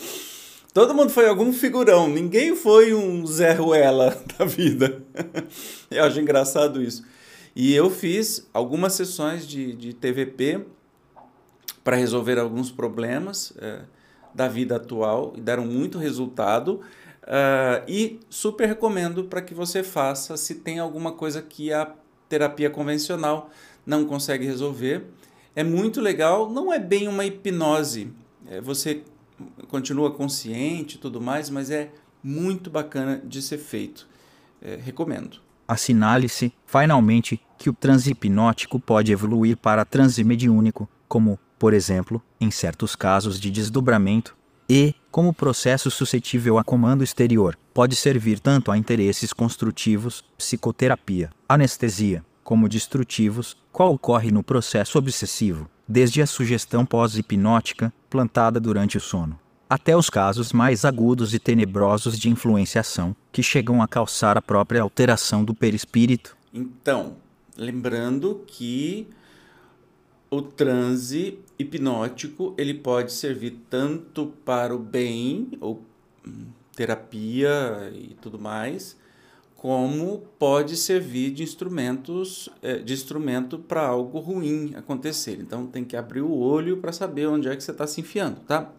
Todo 0.76 0.94
mundo 0.94 1.10
foi 1.10 1.26
algum 1.26 1.54
figurão, 1.54 2.10
ninguém 2.10 2.54
foi 2.54 2.94
um 2.94 3.26
Zé 3.26 3.54
Ruela 3.54 4.22
da 4.38 4.44
vida. 4.44 5.02
eu 5.90 6.04
acho 6.04 6.20
engraçado 6.20 6.84
isso. 6.84 7.02
E 7.56 7.74
eu 7.74 7.90
fiz 7.90 8.50
algumas 8.54 8.92
sessões 8.92 9.48
de, 9.48 9.74
de 9.74 9.94
TVP 9.94 10.66
para 11.82 11.96
resolver 11.96 12.38
alguns 12.38 12.74
problemas 12.74 13.54
é, 13.58 13.84
da 14.34 14.50
vida 14.50 14.76
atual 14.76 15.32
e 15.38 15.40
deram 15.40 15.66
muito 15.66 15.98
resultado. 15.98 16.82
Uh, 17.24 17.80
e 17.88 18.20
super 18.30 18.68
recomendo 18.68 19.24
para 19.24 19.42
que 19.42 19.54
você 19.54 19.82
faça 19.82 20.36
se 20.36 20.56
tem 20.56 20.80
alguma 20.80 21.14
coisa 21.14 21.42
que 21.42 21.72
a 21.72 21.90
terapia 22.28 22.70
convencional 22.70 23.50
não 23.86 24.04
consegue 24.04 24.46
resolver. 24.46 25.06
É 25.56 25.64
muito 25.64 26.02
legal, 26.02 26.50
não 26.50 26.74
é 26.74 26.78
bem 26.78 27.08
uma 27.08 27.26
hipnose. 27.26 28.12
É 28.46 28.60
você 28.60 29.06
continua 29.68 30.12
consciente 30.12 30.96
e 30.96 31.00
tudo 31.00 31.22
mais, 31.22 31.50
mas 31.50 31.70
é 31.70 31.92
muito 32.24 32.70
bacana 32.70 33.22
de 33.24 33.42
ser 33.42 33.58
feito. 33.58 34.08
É, 34.62 34.80
recomendo. 34.82 35.40
Assinale-se, 35.68 36.54
finalmente, 36.66 37.42
que 37.58 37.70
o 37.70 37.74
transe 37.74 38.12
hipnótico 38.12 38.80
pode 38.80 39.12
evoluir 39.12 39.58
para 39.58 39.86
transe 39.86 40.24
mediúnico, 40.24 40.88
como, 41.08 41.40
por 41.58 41.74
exemplo, 41.74 42.22
em 42.40 42.52
certos 42.52 42.96
casos 42.96 43.40
de 43.40 43.50
desdobramento, 43.52 44.36
e, 44.70 44.96
como 45.12 45.34
processo 45.34 45.92
suscetível 45.92 46.58
a 46.58 46.64
comando 46.64 47.04
exterior, 47.04 47.58
pode 47.74 47.96
servir 47.96 48.40
tanto 48.40 48.72
a 48.72 48.78
interesses 48.78 49.32
construtivos, 49.32 50.24
psicoterapia, 50.38 51.30
anestesia, 51.48 52.24
como 52.44 52.70
destrutivos, 52.70 53.58
qual 53.72 53.94
ocorre 53.94 54.32
no 54.32 54.44
processo 54.44 54.98
obsessivo, 54.98 55.70
desde 55.88 56.22
a 56.22 56.28
sugestão 56.28 56.86
pós-hipnótica, 56.86 57.94
plantada 58.10 58.60
durante 58.60 58.98
o 58.98 59.02
sono, 59.02 59.40
até 59.70 59.96
os 59.96 60.10
casos 60.10 60.54
mais 60.54 60.86
agudos 60.86 61.34
e 61.34 61.40
tenebrosos 61.40 62.18
de 62.18 62.30
influenciação, 62.30 63.16
que 63.32 63.44
chegam 63.44 63.82
a 63.82 63.88
causar 63.88 64.38
a 64.38 64.42
própria 64.42 64.82
alteração 64.82 65.44
do 65.44 65.54
perispírito. 65.54 66.36
Então, 66.54 67.18
lembrando 67.58 68.44
que 68.48 69.08
o 70.30 70.42
transe 70.42 71.40
hipnótico 71.58 72.54
ele 72.58 72.74
pode 72.74 73.14
servir 73.14 73.60
tanto 73.70 74.28
para 74.44 74.76
o 74.76 74.80
bem 74.80 75.52
ou 75.62 75.84
hum, 76.28 76.48
terapia 76.76 77.92
e 77.94 78.16
tudo 78.22 78.38
mais, 78.38 78.98
como 79.66 80.22
pode 80.38 80.78
servir 80.78 81.32
de 81.32 81.42
instrumentos 81.42 82.48
é, 82.62 82.78
de 82.78 82.94
instrumento 82.94 83.58
para 83.58 83.82
algo 83.82 84.20
ruim 84.20 84.76
acontecer. 84.76 85.40
Então 85.42 85.66
tem 85.66 85.84
que 85.84 85.98
abrir 85.98 86.22
o 86.22 86.38
olho 86.38 86.78
para 86.78 86.92
saber 86.92 87.26
onde 87.26 87.48
é 87.48 87.56
que 87.56 87.64
você 87.64 87.72
está 87.72 87.88
se 87.88 88.00
enfiando, 88.00 88.42
tá? 88.42 88.70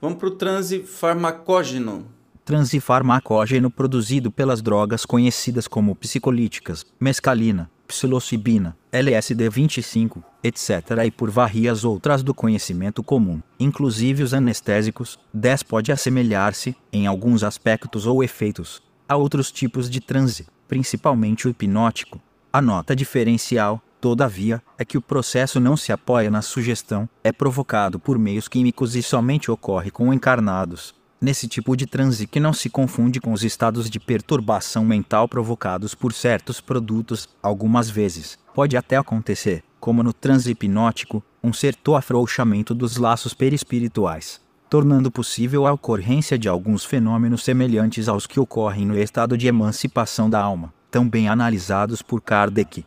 Vamos 0.00 0.16
para 0.16 0.28
o 0.28 0.30
transe 0.30 0.82
farmacógeno. 0.82 2.06
Transe 2.42 2.80
farmacógeno 2.80 3.70
produzido 3.70 4.32
pelas 4.32 4.62
drogas 4.62 5.04
conhecidas 5.04 5.68
como 5.68 5.94
psicolíticas, 5.94 6.86
mescalina, 6.98 7.70
psilocibina, 7.86 8.74
LSD-25, 8.90 10.24
etc. 10.42 11.04
e 11.04 11.10
por 11.10 11.30
várias 11.30 11.84
outras 11.84 12.22
do 12.22 12.32
conhecimento 12.32 13.02
comum, 13.02 13.42
inclusive 13.58 14.22
os 14.22 14.32
anestésicos, 14.32 15.18
10 15.34 15.64
pode 15.64 15.92
assemelhar-se, 15.92 16.74
em 16.90 17.06
alguns 17.06 17.44
aspectos 17.44 18.06
ou 18.06 18.24
efeitos, 18.24 18.80
a 19.10 19.16
outros 19.16 19.50
tipos 19.50 19.90
de 19.90 20.00
transe, 20.00 20.46
principalmente 20.68 21.48
o 21.48 21.50
hipnótico. 21.50 22.20
A 22.52 22.62
nota 22.62 22.94
diferencial, 22.94 23.82
todavia, 24.00 24.62
é 24.78 24.84
que 24.84 24.96
o 24.96 25.02
processo 25.02 25.58
não 25.58 25.76
se 25.76 25.90
apoia 25.90 26.30
na 26.30 26.42
sugestão, 26.42 27.08
é 27.24 27.32
provocado 27.32 27.98
por 27.98 28.16
meios 28.16 28.46
químicos 28.46 28.94
e 28.94 29.02
somente 29.02 29.50
ocorre 29.50 29.90
com 29.90 30.14
encarnados. 30.14 30.94
Nesse 31.20 31.48
tipo 31.48 31.76
de 31.76 31.86
transe 31.86 32.24
que 32.24 32.38
não 32.38 32.52
se 32.52 32.70
confunde 32.70 33.20
com 33.20 33.32
os 33.32 33.42
estados 33.42 33.90
de 33.90 33.98
perturbação 33.98 34.84
mental 34.84 35.26
provocados 35.28 35.92
por 35.92 36.12
certos 36.12 36.60
produtos, 36.60 37.28
algumas 37.42 37.90
vezes, 37.90 38.38
pode 38.54 38.76
até 38.76 38.96
acontecer, 38.96 39.64
como 39.80 40.04
no 40.04 40.12
transe 40.12 40.52
hipnótico, 40.52 41.20
um 41.42 41.52
certo 41.52 41.96
afrouxamento 41.96 42.72
dos 42.76 42.96
laços 42.96 43.34
perispirituais, 43.34 44.40
tornando 44.70 45.10
possível 45.10 45.66
a 45.66 45.72
ocorrência 45.72 46.38
de 46.38 46.48
alguns 46.48 46.84
fenômenos 46.84 47.42
semelhantes 47.42 48.08
aos 48.08 48.24
que 48.24 48.38
ocorrem 48.38 48.86
no 48.86 48.96
estado 48.96 49.36
de 49.36 49.48
emancipação 49.48 50.30
da 50.30 50.40
alma, 50.40 50.72
tão 50.88 51.08
bem 51.08 51.28
analisados 51.28 52.00
por 52.02 52.20
Kardec. 52.20 52.86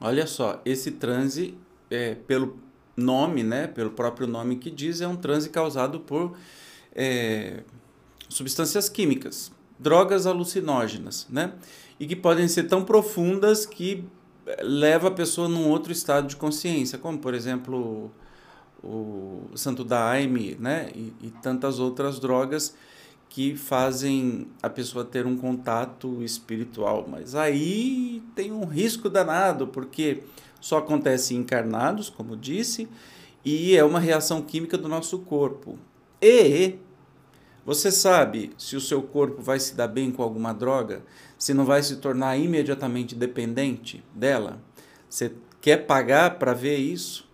Olha 0.00 0.26
só, 0.26 0.60
esse 0.64 0.90
transe, 0.90 1.56
é, 1.88 2.16
pelo 2.16 2.58
nome, 2.96 3.44
né, 3.44 3.68
pelo 3.68 3.90
próprio 3.90 4.26
nome 4.26 4.56
que 4.56 4.68
diz, 4.68 5.00
é 5.00 5.06
um 5.06 5.14
transe 5.14 5.48
causado 5.48 6.00
por 6.00 6.36
é, 6.92 7.62
substâncias 8.28 8.88
químicas, 8.88 9.52
drogas 9.78 10.26
alucinógenas, 10.26 11.26
né? 11.30 11.52
E 12.00 12.06
que 12.06 12.16
podem 12.16 12.48
ser 12.48 12.64
tão 12.64 12.84
profundas 12.84 13.64
que 13.64 14.04
é, 14.44 14.60
leva 14.62 15.08
a 15.08 15.10
pessoa 15.12 15.48
num 15.48 15.68
outro 15.68 15.92
estado 15.92 16.26
de 16.26 16.34
consciência, 16.34 16.98
como 16.98 17.18
por 17.18 17.32
exemplo 17.32 18.10
o 18.82 19.50
Santo 19.54 19.84
Daime, 19.84 20.56
né? 20.58 20.90
E, 20.94 21.12
e 21.22 21.30
tantas 21.42 21.78
outras 21.78 22.18
drogas 22.18 22.74
que 23.28 23.56
fazem 23.56 24.48
a 24.60 24.68
pessoa 24.68 25.04
ter 25.04 25.24
um 25.24 25.36
contato 25.36 26.22
espiritual. 26.22 27.06
Mas 27.08 27.34
aí 27.34 28.22
tem 28.34 28.50
um 28.50 28.64
risco 28.64 29.08
danado, 29.08 29.68
porque 29.68 30.24
só 30.60 30.78
acontece 30.78 31.34
encarnados, 31.34 32.10
como 32.10 32.36
disse, 32.36 32.88
e 33.44 33.76
é 33.76 33.84
uma 33.84 34.00
reação 34.00 34.42
química 34.42 34.76
do 34.76 34.88
nosso 34.88 35.20
corpo. 35.20 35.78
E 36.20 36.74
você 37.64 37.92
sabe 37.92 38.52
se 38.58 38.74
o 38.74 38.80
seu 38.80 39.00
corpo 39.00 39.40
vai 39.40 39.60
se 39.60 39.76
dar 39.76 39.86
bem 39.86 40.10
com 40.10 40.24
alguma 40.24 40.52
droga, 40.52 41.02
se 41.38 41.54
não 41.54 41.64
vai 41.64 41.82
se 41.84 41.96
tornar 41.96 42.36
imediatamente 42.36 43.14
dependente 43.14 44.02
dela? 44.12 44.60
Você 45.08 45.32
quer 45.60 45.86
pagar 45.86 46.38
para 46.38 46.52
ver 46.52 46.78
isso? 46.78 47.29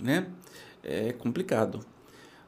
Né? 0.00 0.26
É 0.82 1.12
complicado. 1.12 1.80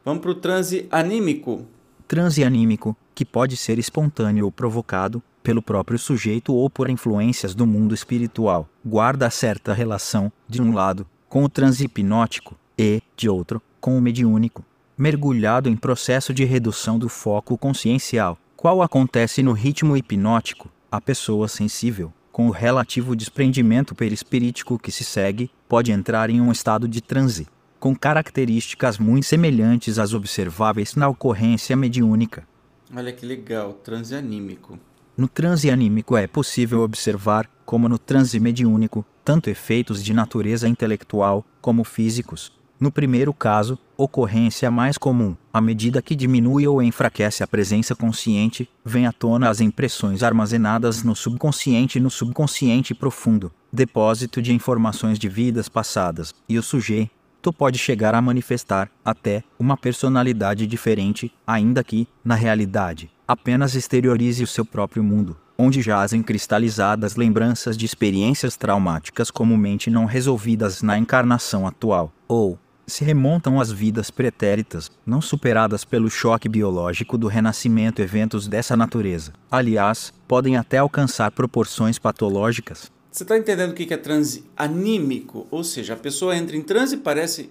Vamos 0.05 0.23
para 0.23 0.31
o 0.31 0.35
transe 0.35 0.87
anímico. 0.91 1.67
Transe 2.07 2.45
anímico, 2.45 2.97
que 3.15 3.25
pode 3.25 3.57
ser 3.57 3.79
espontâneo 3.79 4.45
ou 4.45 4.53
provocado 4.53 5.23
pelo 5.43 5.63
próprio 5.63 5.99
sujeito 5.99 6.55
ou 6.55 6.69
por 6.71 6.89
influências 6.89 7.55
do 7.55 7.67
mundo 7.67 7.95
espiritual, 7.95 8.69
guarda 8.85 9.31
certa 9.31 9.73
relação, 9.73 10.33
de 10.49 10.61
um 10.63 10.73
lado, 10.73 11.07
com 11.29 11.45
o 11.45 11.49
transe 11.49 11.85
hipnótico 11.85 12.57
e, 12.79 13.03
de 13.17 13.29
outro, 13.29 13.61
com 13.81 13.97
o 13.97 14.01
mediúnico 14.01 14.65
mergulhado 14.97 15.69
em 15.69 15.77
processo 15.77 16.33
de 16.33 16.45
redução 16.45 16.99
do 16.99 17.09
foco 17.09 17.59
consciencial, 17.59 18.39
qual 18.57 18.81
acontece 18.81 19.43
no 19.43 19.53
ritmo 19.53 19.97
hipnótico, 19.97 20.71
a 20.91 21.01
pessoa 21.01 21.49
sensível, 21.49 22.13
com 22.35 22.49
o 22.49 22.51
relativo 22.51 23.15
desprendimento 23.15 23.95
perispirítico 23.95 24.77
que 24.77 24.91
se 24.91 25.05
segue, 25.05 25.53
pode 25.69 25.93
entrar 25.93 26.31
em 26.31 26.41
um 26.41 26.51
estado 26.51 26.89
de 26.89 27.01
transe, 27.01 27.47
com 27.79 27.95
características 27.95 28.99
muito 28.99 29.25
semelhantes 29.25 30.01
às 30.01 30.13
observáveis 30.13 30.97
na 30.97 31.07
ocorrência 31.07 31.77
mediúnica. 31.77 32.45
Olha 32.93 33.13
que 33.13 33.25
legal, 33.25 33.75
transe 33.75 34.17
anímico. 34.17 34.77
No 35.17 35.29
transe 35.29 35.71
anímico 35.71 36.17
é 36.17 36.27
possível 36.27 36.81
observar, 36.81 37.49
como 37.65 37.89
no 37.89 37.99
transe 37.99 38.41
mediúnico, 38.41 39.07
tanto 39.25 39.49
efeitos 39.49 40.03
de 40.03 40.13
natureza 40.13 40.67
intelectual 40.67 41.47
como 41.61 41.85
físicos, 41.85 42.53
no 42.79 42.91
primeiro 42.91 43.33
caso, 43.33 43.79
ocorrência 43.97 44.71
mais 44.71 44.99
comum, 44.99 45.37
à 45.53 45.61
medida 45.61 46.03
que 46.03 46.17
diminui 46.17 46.67
ou 46.67 46.83
enfraquece 46.83 47.43
a 47.43 47.47
presença 47.47 47.95
consciente, 47.95 48.69
vem 48.85 49.07
à 49.07 49.13
tona 49.13 49.49
as 49.49 49.61
impressões 49.61 50.23
armazenadas 50.23 51.03
no 51.03 51.15
subconsciente 51.15 51.99
e 51.99 52.01
no 52.01 52.11
subconsciente 52.11 52.95
profundo, 52.95 53.53
depósito 53.73 54.43
de 54.43 54.53
informações 54.53 55.19
de 55.19 55.29
vidas 55.29 55.69
passadas, 55.69 56.35
e 56.49 56.59
o 56.59 56.63
sujeito 56.63 57.53
pode 57.57 57.79
chegar 57.79 58.15
a 58.15 58.23
manifestar, 58.23 58.91
até, 59.05 59.45
uma 59.59 59.77
personalidade 59.77 60.67
diferente, 60.67 61.33
ainda 61.47 61.85
que, 61.85 62.09
na 62.25 62.35
realidade, 62.35 63.11
apenas 63.29 63.75
exteriorize 63.75 64.43
o 64.43 64.47
seu 64.47 64.65
próprio 64.65 65.05
mundo, 65.05 65.37
onde 65.57 65.83
jazem 65.83 66.23
cristalizadas 66.23 67.17
lembranças 67.17 67.77
de 67.77 67.87
experiências 67.87 68.57
traumáticas 68.57 69.31
comumente 69.31 69.91
não 69.91 70.05
resolvidas 70.05 70.83
na 70.83 70.99
encarnação 70.99 71.67
atual, 71.67 72.13
ou, 72.27 72.59
se 72.87 73.05
remontam 73.05 73.61
às 73.61 73.71
vidas 73.71 74.11
pretéritas, 74.11 74.91
não 75.07 75.21
superadas 75.21 75.85
pelo 75.85 76.11
choque 76.11 76.49
biológico 76.49 77.17
do 77.17 77.27
renascimento. 77.27 78.03
Eventos 78.03 78.47
dessa 78.47 78.77
natureza, 78.77 79.33
aliás, 79.51 80.13
podem 80.29 80.57
até 80.57 80.79
alcançar 80.79 81.31
proporções 81.31 81.99
patológicas. 81.99 82.91
Você 83.11 83.23
está 83.23 83.39
entendendo 83.39 83.71
o 83.71 83.75
que 83.75 83.93
é 83.93 83.97
transe 83.97 84.45
anímico? 84.57 85.47
Ou 85.51 85.63
seja, 85.63 85.95
a 85.95 85.97
pessoa 85.97 86.37
entra 86.37 86.57
em 86.57 86.63
transe 86.63 86.97
parece 86.97 87.51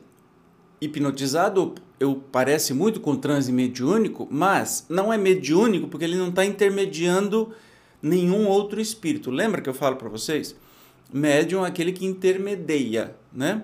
hipnotizado, 0.82 1.76
eu 2.00 2.22
parece 2.32 2.74
muito 2.74 3.00
com 3.00 3.16
transe 3.16 3.52
mediúnico, 3.52 4.28
mas 4.30 4.86
não 4.90 5.14
é 5.14 5.18
mediúnico 5.18 5.88
porque 5.88 6.04
ele 6.04 6.18
não 6.18 6.28
está 6.28 6.44
intermediando 6.44 7.54
nenhum 8.02 8.48
outro 8.48 8.82
espírito. 8.82 9.32
Lembra 9.32 9.62
que 9.62 9.70
eu 9.70 9.74
falo 9.74 9.96
para 9.96 10.10
vocês? 10.10 10.54
Médium 11.12 11.64
é 11.64 11.70
aquele 11.70 11.94
que 11.94 12.06
intermedia, 12.06 13.16
né? 13.32 13.64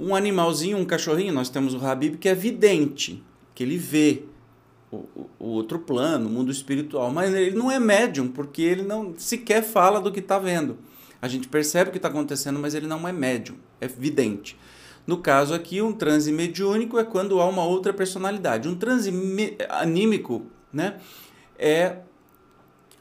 Um 0.00 0.16
animalzinho, 0.16 0.78
um 0.78 0.84
cachorrinho, 0.84 1.32
nós 1.34 1.50
temos 1.50 1.74
o 1.74 1.86
Habib 1.86 2.16
que 2.16 2.28
é 2.28 2.34
vidente, 2.34 3.22
que 3.54 3.62
ele 3.62 3.76
vê 3.76 4.22
o, 4.90 5.04
o 5.38 5.46
outro 5.48 5.78
plano, 5.78 6.26
o 6.26 6.32
mundo 6.32 6.50
espiritual, 6.50 7.12
mas 7.12 7.34
ele 7.34 7.54
não 7.54 7.70
é 7.70 7.78
médium, 7.78 8.28
porque 8.28 8.62
ele 8.62 8.82
não 8.82 9.14
sequer 9.16 9.62
fala 9.62 10.00
do 10.00 10.10
que 10.10 10.20
está 10.20 10.38
vendo. 10.38 10.78
A 11.20 11.28
gente 11.28 11.48
percebe 11.48 11.90
o 11.90 11.92
que 11.92 11.98
está 11.98 12.08
acontecendo, 12.08 12.58
mas 12.58 12.74
ele 12.74 12.86
não 12.86 13.06
é 13.06 13.12
médium, 13.12 13.56
é 13.78 13.86
vidente. 13.86 14.56
No 15.06 15.18
caso 15.18 15.52
aqui, 15.52 15.82
um 15.82 15.92
transe 15.92 16.32
mediúnico 16.32 16.98
é 16.98 17.04
quando 17.04 17.40
há 17.40 17.46
uma 17.46 17.64
outra 17.64 17.92
personalidade. 17.92 18.68
Um 18.68 18.74
transe 18.74 19.12
anímico 19.68 20.46
né, 20.72 20.98
é 21.58 21.98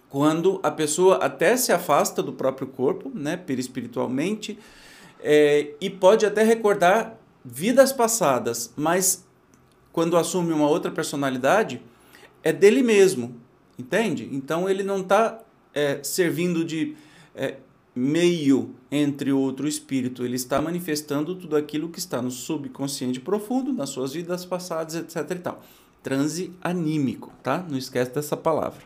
quando 0.09 0.59
a 0.63 0.71
pessoa 0.71 1.17
até 1.17 1.55
se 1.55 1.71
afasta 1.71 2.23
do 2.23 2.33
próprio 2.33 2.67
corpo, 2.67 3.11
né, 3.13 3.37
perispiritualmente, 3.37 4.57
é, 5.19 5.73
e 5.81 5.89
pode 5.89 6.25
até 6.25 6.43
recordar 6.43 7.17
vidas 7.43 7.91
passadas, 7.91 8.73
mas 8.75 9.25
quando 9.91 10.17
assume 10.17 10.53
uma 10.53 10.67
outra 10.67 10.91
personalidade, 10.91 11.81
é 12.43 12.53
dele 12.53 12.81
mesmo, 12.81 13.35
entende? 13.77 14.29
Então 14.31 14.69
ele 14.69 14.83
não 14.83 15.01
está 15.01 15.39
é, 15.73 15.99
servindo 16.03 16.63
de 16.63 16.95
é, 17.35 17.57
meio 17.95 18.75
entre 18.91 19.31
outro 19.31 19.67
espírito, 19.67 20.23
ele 20.23 20.35
está 20.35 20.61
manifestando 20.61 21.35
tudo 21.35 21.55
aquilo 21.55 21.89
que 21.89 21.99
está 21.99 22.21
no 22.21 22.31
subconsciente 22.31 23.19
profundo, 23.19 23.73
nas 23.73 23.89
suas 23.89 24.13
vidas 24.13 24.45
passadas, 24.45 24.95
etc. 24.95 25.31
e 25.31 25.39
tal. 25.39 25.63
Transe 26.01 26.53
anímico, 26.61 27.31
tá? 27.43 27.65
Não 27.69 27.77
esquece 27.77 28.11
dessa 28.11 28.37
palavra. 28.37 28.81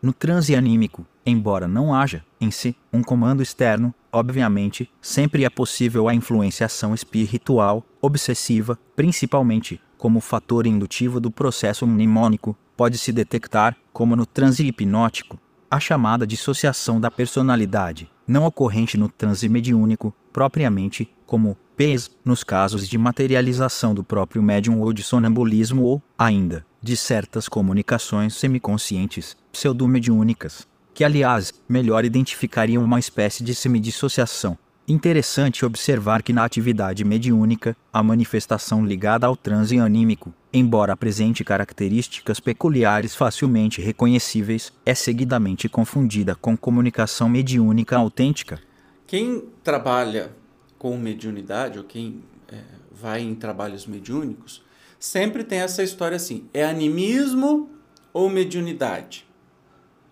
No 0.00 0.12
transe 0.12 0.54
anímico, 0.54 1.04
embora 1.26 1.66
não 1.66 1.92
haja, 1.92 2.24
em 2.40 2.52
si, 2.52 2.76
um 2.92 3.02
comando 3.02 3.42
externo, 3.42 3.92
obviamente, 4.12 4.88
sempre 5.00 5.44
é 5.44 5.50
possível 5.50 6.08
a 6.08 6.14
influenciação 6.14 6.94
espiritual, 6.94 7.84
obsessiva, 8.00 8.78
principalmente, 8.94 9.80
como 9.96 10.20
fator 10.20 10.68
indutivo 10.68 11.18
do 11.18 11.32
processo 11.32 11.84
mnemônico, 11.84 12.56
pode-se 12.76 13.10
detectar, 13.10 13.76
como 13.92 14.14
no 14.14 14.24
transe 14.24 14.64
hipnótico, 14.64 15.36
a 15.68 15.80
chamada 15.80 16.24
dissociação 16.24 17.00
da 17.00 17.10
personalidade, 17.10 18.08
não 18.24 18.46
ocorrente 18.46 18.96
no 18.96 19.08
transe 19.08 19.48
mediúnico, 19.48 20.14
propriamente, 20.38 21.12
como 21.26 21.56
PES, 21.76 22.12
nos 22.24 22.44
casos 22.44 22.86
de 22.86 22.96
materialização 22.96 23.92
do 23.92 24.04
próprio 24.04 24.40
médium 24.40 24.80
ou 24.80 24.92
de 24.92 25.02
sonambulismo 25.02 25.82
ou, 25.82 26.00
ainda, 26.16 26.64
de 26.80 26.96
certas 26.96 27.48
comunicações 27.48 28.34
semiconscientes, 28.34 29.36
pseudomediúnicas, 29.50 30.64
que 30.94 31.02
aliás, 31.02 31.52
melhor 31.68 32.04
identificariam 32.04 32.84
uma 32.84 33.00
espécie 33.00 33.42
de 33.42 33.52
semidissociação. 33.52 34.56
Interessante 34.86 35.66
observar 35.66 36.22
que 36.22 36.32
na 36.32 36.44
atividade 36.44 37.04
mediúnica, 37.04 37.76
a 37.92 38.00
manifestação 38.00 38.86
ligada 38.86 39.26
ao 39.26 39.36
transe 39.36 39.76
anímico, 39.80 40.32
embora 40.52 40.92
apresente 40.92 41.42
características 41.42 42.38
peculiares 42.38 43.16
facilmente 43.16 43.82
reconhecíveis, 43.82 44.72
é 44.86 44.94
seguidamente 44.94 45.68
confundida 45.68 46.36
com 46.36 46.56
comunicação 46.56 47.28
mediúnica 47.28 47.96
autêntica. 47.96 48.67
Quem 49.08 49.44
trabalha 49.64 50.36
com 50.78 50.94
mediunidade, 50.98 51.78
ou 51.78 51.84
quem 51.84 52.22
é, 52.46 52.62
vai 52.92 53.22
em 53.22 53.34
trabalhos 53.34 53.86
mediúnicos, 53.86 54.62
sempre 55.00 55.42
tem 55.42 55.60
essa 55.60 55.82
história 55.82 56.14
assim: 56.14 56.46
é 56.52 56.62
animismo 56.62 57.70
ou 58.12 58.28
mediunidade? 58.28 59.26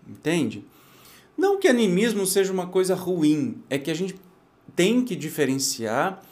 Entende? 0.09 0.65
Não 1.37 1.59
que 1.59 1.67
animismo 1.67 2.25
seja 2.25 2.51
uma 2.51 2.65
coisa 2.65 2.95
ruim, 2.95 3.61
é 3.69 3.77
que 3.77 3.91
a 3.91 3.93
gente 3.93 4.19
tem 4.75 5.05
que 5.05 5.15
diferenciar 5.15 6.23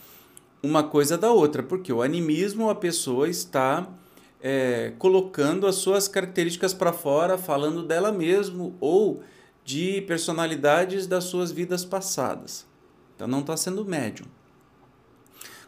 uma 0.64 0.82
coisa 0.82 1.16
da 1.20 1.32
outra, 1.32 1.62
porque 1.62 1.94
o 1.94 2.02
animismo 2.02 2.72
a 2.72 2.74
pessoa 2.74 3.30
está 3.30 3.88
é, 4.42 4.92
colocando 4.98 5.68
as 5.68 5.76
suas 5.76 6.08
características 6.08 6.74
para 6.74 6.92
fora, 6.92 7.38
falando 7.38 7.84
dela 7.84 8.12
mesmo 8.12 8.76
ou 8.80 9.22
de 9.66 10.00
personalidades 10.02 11.08
das 11.08 11.24
suas 11.24 11.52
vidas 11.52 11.84
passadas. 11.84 12.68
Então 13.16 13.28
não 13.28 13.40
está 13.40 13.58
sendo 13.58 13.84
médium. 13.84 14.28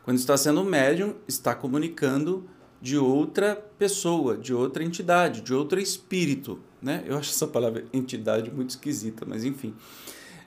Quando 0.04 0.20
está 0.20 0.38
sendo 0.38 0.64
médium, 0.64 1.16
está 1.28 1.56
comunicando 1.56 2.48
de 2.80 2.98
outra 2.98 3.56
pessoa, 3.78 4.38
de 4.38 4.54
outra 4.54 4.84
entidade, 4.84 5.42
de 5.42 5.54
outro 5.54 5.80
espírito. 5.80 6.60
Né? 6.82 7.04
Eu 7.08 7.18
acho 7.18 7.32
essa 7.32 7.48
palavra 7.48 7.84
entidade 7.92 8.52
muito 8.52 8.70
esquisita, 8.70 9.26
mas 9.28 9.44
enfim. 9.44 9.74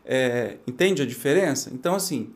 É, 0.04 0.58
entende 0.66 1.02
a 1.02 1.06
diferença? 1.06 1.70
Então, 1.74 1.94
assim, 1.94 2.30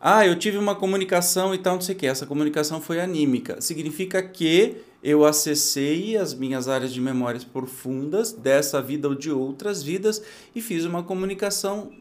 ah, 0.00 0.26
eu 0.26 0.36
tive 0.36 0.58
uma 0.58 0.74
comunicação 0.74 1.54
e 1.54 1.58
tal, 1.58 1.74
não 1.74 1.80
sei 1.80 1.94
o 1.94 1.98
que. 1.98 2.06
Essa 2.06 2.26
comunicação 2.26 2.80
foi 2.80 3.00
anímica. 3.00 3.60
Significa 3.60 4.22
que 4.22 4.76
eu 5.02 5.24
acessei 5.24 6.16
as 6.16 6.34
minhas 6.34 6.68
áreas 6.68 6.92
de 6.92 7.00
memórias 7.00 7.44
profundas 7.44 8.32
dessa 8.32 8.82
vida 8.82 9.08
ou 9.08 9.14
de 9.14 9.30
outras 9.30 9.82
vidas 9.82 10.22
e 10.54 10.60
fiz 10.60 10.84
uma 10.84 11.02
comunicação 11.02 11.92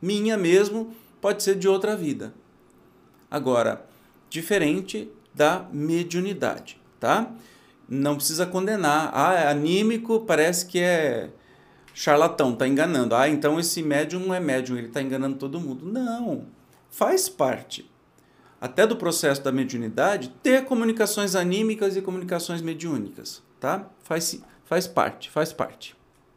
minha 0.00 0.36
mesmo, 0.36 0.94
pode 1.20 1.42
ser 1.42 1.56
de 1.56 1.68
outra 1.68 1.96
vida. 1.96 2.32
Agora, 3.30 3.86
diferente 4.28 5.10
da 5.34 5.66
mediunidade, 5.72 6.80
tá? 6.98 7.30
Não 7.88 8.16
precisa 8.16 8.46
condenar. 8.46 9.10
Ah, 9.14 9.34
é 9.34 9.48
anímico, 9.48 10.20
parece 10.20 10.66
que 10.66 10.78
é 10.78 11.30
charlatão, 11.94 12.54
tá 12.54 12.66
enganando. 12.66 13.14
Ah, 13.14 13.28
então 13.28 13.60
esse 13.60 13.82
médium 13.82 14.20
não 14.20 14.34
é 14.34 14.40
médium, 14.40 14.78
ele 14.78 14.88
está 14.88 15.02
enganando 15.02 15.36
todo 15.36 15.60
mundo. 15.60 15.86
Não, 15.86 16.46
faz 16.90 17.28
parte 17.28 17.91
até 18.62 18.86
do 18.86 18.94
processo 18.94 19.42
da 19.42 19.50
mediunidade 19.50 20.32
ter 20.40 20.64
comunicações 20.64 21.34
anímicas 21.34 21.96
e 21.96 22.00
comunicações 22.00 22.62
mediúnicas, 22.62 23.42
tá? 23.58 23.84
Faz, 24.04 24.40
faz 24.64 24.86
parte, 24.86 25.28
faz 25.28 25.52
parte. 25.52 25.96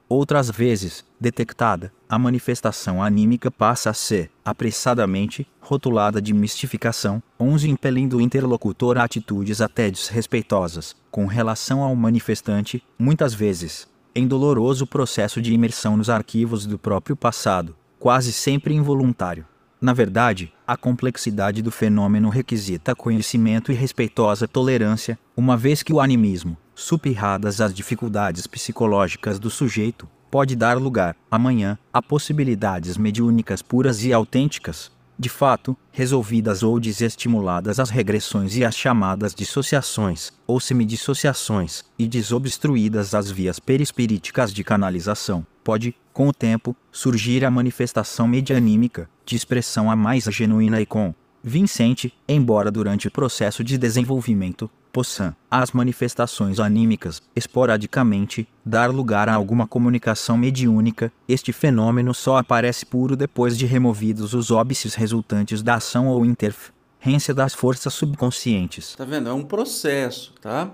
Outras 0.09 0.49
vezes, 0.49 1.05
detectada, 1.19 1.93
a 2.09 2.17
manifestação 2.17 3.01
anímica 3.01 3.51
passa 3.51 3.91
a 3.91 3.93
ser, 3.93 4.31
apressadamente, 4.43 5.47
rotulada 5.61 6.19
de 6.19 6.33
mistificação, 6.33 7.21
onze 7.39 7.69
impelindo 7.69 8.17
o 8.17 8.21
interlocutor 8.21 8.97
a 8.97 9.03
atitudes 9.03 9.61
até 9.61 9.91
desrespeitosas, 9.91 10.95
com 11.11 11.27
relação 11.27 11.83
ao 11.83 11.95
manifestante, 11.95 12.83
muitas 12.97 13.35
vezes, 13.35 13.87
em 14.15 14.27
doloroso 14.27 14.87
processo 14.87 15.39
de 15.39 15.53
imersão 15.53 15.95
nos 15.95 16.09
arquivos 16.09 16.65
do 16.65 16.79
próprio 16.79 17.15
passado, 17.15 17.75
quase 17.99 18.33
sempre 18.33 18.73
involuntário. 18.73 19.45
Na 19.81 19.93
verdade, 19.93 20.53
a 20.65 20.77
complexidade 20.77 21.61
do 21.61 21.71
fenômeno 21.71 22.29
requisita 22.29 22.95
conhecimento 22.95 23.71
e 23.71 23.75
respeitosa 23.75 24.47
tolerância, 24.47 25.19
uma 25.35 25.57
vez 25.57 25.83
que 25.83 25.93
o 25.93 25.99
animismo, 25.99 26.57
supirradas 26.73 27.61
as 27.61 27.73
dificuldades 27.73 28.47
psicológicas 28.47 29.37
do 29.37 29.49
sujeito, 29.49 30.07
pode 30.31 30.55
dar 30.55 30.77
lugar, 30.77 31.15
amanhã, 31.29 31.77
a 31.93 32.01
possibilidades 32.01 32.97
mediúnicas 32.97 33.61
puras 33.61 34.03
e 34.03 34.11
autênticas. 34.11 34.91
De 35.17 35.29
fato, 35.29 35.77
resolvidas 35.93 36.61
ou 36.61 36.77
desestimuladas 36.77 37.79
as 37.79 37.89
regressões 37.89 38.57
e 38.57 38.65
as 38.65 38.75
chamadas 38.75 39.33
dissociações, 39.33 40.33
ou 40.45 40.59
semidissociações, 40.59 41.83
e 41.97 42.05
desobstruídas 42.05 43.15
as 43.15 43.31
vias 43.31 43.57
perispiríticas 43.57 44.53
de 44.53 44.61
canalização, 44.61 45.47
pode, 45.63 45.95
com 46.11 46.27
o 46.27 46.33
tempo, 46.33 46.75
surgir 46.91 47.45
a 47.45 47.51
manifestação 47.51 48.27
medianímica, 48.27 49.09
de 49.25 49.35
expressão 49.35 49.89
a 49.89 49.95
mais 49.95 50.25
genuína 50.25 50.79
e 50.79 50.85
com 50.85 51.13
Vincente, 51.47 52.11
embora 52.27 52.71
durante 52.71 53.07
o 53.07 53.11
processo 53.11 53.63
de 53.63 53.77
desenvolvimento, 53.77 54.67
possam 54.91 55.35
as 55.51 55.73
manifestações 55.73 56.59
anímicas, 56.59 57.21
esporadicamente, 57.35 58.47
dar 58.65 58.89
lugar 58.89 59.29
a 59.29 59.35
alguma 59.35 59.67
comunicação 59.67 60.39
mediúnica, 60.39 61.11
este 61.29 61.53
fenômeno 61.53 62.15
só 62.15 62.37
aparece 62.37 62.83
puro 62.83 63.15
depois 63.15 63.55
de 63.55 63.67
removidos 63.67 64.33
os 64.33 64.49
óbices 64.49 64.95
resultantes 64.95 65.61
da 65.61 65.75
ação 65.75 66.07
ou 66.07 66.25
interferência 66.25 67.31
das 67.31 67.53
forças 67.53 67.93
subconscientes. 67.93 68.95
Tá 68.95 69.05
vendo? 69.05 69.29
É 69.29 69.33
um 69.33 69.43
processo, 69.43 70.33
tá? 70.41 70.71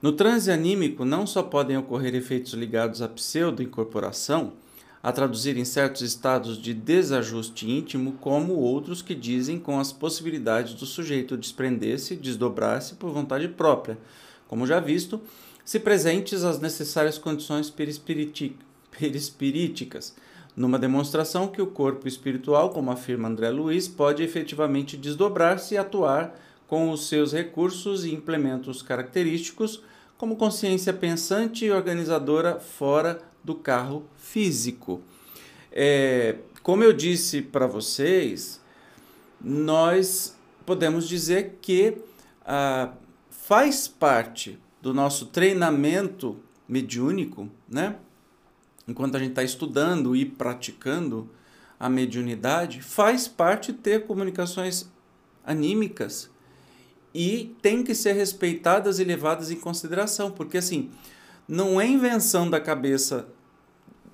No 0.00 0.12
transe 0.12 0.50
anímico 0.50 1.04
não 1.04 1.26
só 1.26 1.42
podem 1.42 1.76
ocorrer 1.76 2.14
efeitos 2.14 2.54
ligados 2.54 3.02
à 3.02 3.08
pseudo-incorporação, 3.08 4.54
a 5.06 5.12
traduzir 5.12 5.56
em 5.56 5.64
certos 5.64 6.02
estados 6.02 6.60
de 6.60 6.74
desajuste 6.74 7.70
íntimo, 7.70 8.14
como 8.20 8.54
outros 8.54 9.02
que 9.02 9.14
dizem 9.14 9.56
com 9.56 9.78
as 9.78 9.92
possibilidades 9.92 10.74
do 10.74 10.84
sujeito 10.84 11.36
desprender-se 11.36 12.16
desdobrar-se 12.16 12.96
por 12.96 13.12
vontade 13.12 13.46
própria, 13.46 13.96
como 14.48 14.66
já 14.66 14.80
visto, 14.80 15.20
se 15.64 15.78
presentes 15.78 16.42
as 16.42 16.58
necessárias 16.58 17.18
condições 17.18 17.70
perispiríticas, 17.70 20.16
numa 20.56 20.76
demonstração 20.76 21.46
que 21.46 21.62
o 21.62 21.68
corpo 21.68 22.08
espiritual, 22.08 22.70
como 22.70 22.90
afirma 22.90 23.28
André 23.28 23.50
Luiz, 23.50 23.86
pode 23.86 24.24
efetivamente 24.24 24.96
desdobrar-se 24.96 25.74
e 25.74 25.78
atuar 25.78 26.34
com 26.66 26.90
os 26.90 27.08
seus 27.08 27.32
recursos 27.32 28.04
e 28.04 28.12
implementos 28.12 28.82
característicos 28.82 29.80
como 30.18 30.34
consciência 30.34 30.92
pensante 30.92 31.64
e 31.64 31.70
organizadora 31.70 32.58
fora 32.58 33.22
do 33.46 33.54
carro 33.54 34.04
físico. 34.16 35.00
É, 35.70 36.36
como 36.64 36.82
eu 36.82 36.92
disse 36.92 37.40
para 37.40 37.68
vocês, 37.68 38.60
nós 39.40 40.36
podemos 40.66 41.08
dizer 41.08 41.58
que 41.62 41.96
ah, 42.44 42.92
faz 43.30 43.86
parte 43.86 44.58
do 44.82 44.92
nosso 44.92 45.26
treinamento 45.26 46.36
mediúnico, 46.68 47.48
né? 47.68 47.96
enquanto 48.88 49.14
a 49.14 49.20
gente 49.20 49.30
está 49.30 49.44
estudando 49.44 50.16
e 50.16 50.24
praticando 50.24 51.30
a 51.78 51.88
mediunidade, 51.88 52.82
faz 52.82 53.28
parte 53.28 53.72
ter 53.72 54.06
comunicações 54.06 54.90
anímicas 55.44 56.28
e 57.14 57.54
tem 57.62 57.84
que 57.84 57.94
ser 57.94 58.12
respeitadas 58.14 58.98
e 58.98 59.04
levadas 59.04 59.50
em 59.52 59.56
consideração, 59.56 60.32
porque 60.32 60.58
assim, 60.58 60.90
não 61.46 61.80
é 61.80 61.86
invenção 61.86 62.50
da 62.50 62.60
cabeça 62.60 63.28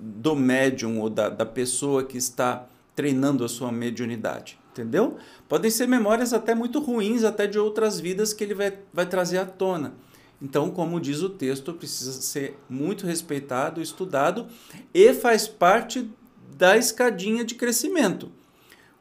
do 0.05 0.35
médium 0.35 0.99
ou 0.99 1.09
da, 1.09 1.29
da 1.29 1.45
pessoa 1.45 2.03
que 2.03 2.17
está 2.17 2.67
treinando 2.93 3.45
a 3.45 3.49
sua 3.49 3.71
mediunidade, 3.71 4.59
entendeu? 4.71 5.17
Podem 5.47 5.71
ser 5.71 5.87
memórias 5.87 6.33
até 6.33 6.53
muito 6.53 6.79
ruins, 6.79 7.23
até 7.23 7.47
de 7.47 7.57
outras 7.57 7.99
vidas 7.99 8.33
que 8.33 8.43
ele 8.43 8.53
vai, 8.53 8.77
vai 8.93 9.05
trazer 9.05 9.37
à 9.37 9.45
tona. 9.45 9.93
Então, 10.41 10.69
como 10.69 10.99
diz 10.99 11.21
o 11.21 11.29
texto, 11.29 11.73
precisa 11.73 12.11
ser 12.11 12.59
muito 12.69 13.07
respeitado, 13.07 13.81
estudado 13.81 14.47
e 14.93 15.13
faz 15.13 15.47
parte 15.47 16.09
da 16.57 16.75
escadinha 16.75 17.45
de 17.45 17.55
crescimento. 17.55 18.29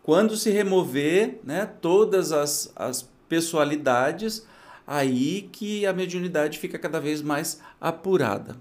Quando 0.05 0.37
se 0.37 0.51
remover 0.51 1.41
né, 1.43 1.67
todas 1.67 2.31
as, 2.31 2.73
as 2.77 3.09
pessoalidades, 3.29 4.47
aí 4.87 5.49
que 5.51 5.85
a 5.85 5.93
mediunidade 5.93 6.61
fica 6.61 6.79
cada 6.79 7.01
vez 7.01 7.21
mais 7.21 7.61
apurada. 7.81 8.57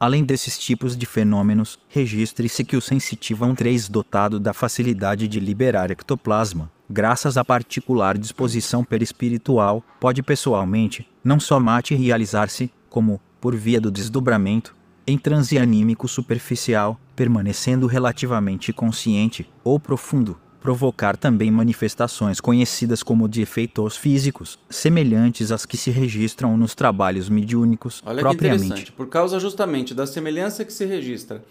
Além 0.00 0.22
desses 0.22 0.56
tipos 0.56 0.96
de 0.96 1.04
fenômenos, 1.06 1.76
registre-se 1.88 2.62
que 2.64 2.76
o 2.76 2.80
sensitivo 2.80 3.44
é 3.44 3.48
um 3.48 3.54
3 3.54 3.88
dotado 3.88 4.38
da 4.38 4.52
facilidade 4.54 5.26
de 5.26 5.40
liberar 5.40 5.90
ectoplasma, 5.90 6.70
graças 6.88 7.36
à 7.36 7.44
particular 7.44 8.16
disposição 8.16 8.84
perispiritual, 8.84 9.82
pode 9.98 10.22
pessoalmente, 10.22 11.08
não 11.24 11.40
só 11.40 11.58
materializar-se, 11.58 12.70
como, 12.88 13.20
por 13.40 13.56
via 13.56 13.80
do 13.80 13.90
desdobramento, 13.90 14.72
em 15.04 15.18
transe 15.18 15.58
anímico 15.58 16.06
superficial, 16.06 17.00
permanecendo 17.16 17.88
relativamente 17.88 18.72
consciente 18.72 19.50
ou 19.64 19.80
profundo, 19.80 20.38
provocar 20.68 21.16
também 21.16 21.50
manifestações 21.50 22.42
conhecidas 22.42 23.02
como 23.02 23.26
de 23.26 23.40
efeitos 23.40 23.96
físicos, 23.96 24.58
semelhantes 24.68 25.50
às 25.50 25.64
que 25.64 25.78
se 25.78 25.90
registram 25.90 26.58
nos 26.58 26.74
trabalhos 26.74 27.30
mediúnicos 27.30 28.02
Olha 28.04 28.20
propriamente. 28.20 28.60
Que 28.60 28.66
interessante. 28.66 28.92
Por 28.92 29.08
causa 29.08 29.40
justamente 29.40 29.94
da 29.94 30.06
semelhança 30.06 30.66
que 30.66 30.72
se 30.74 30.84
registra 30.84 31.42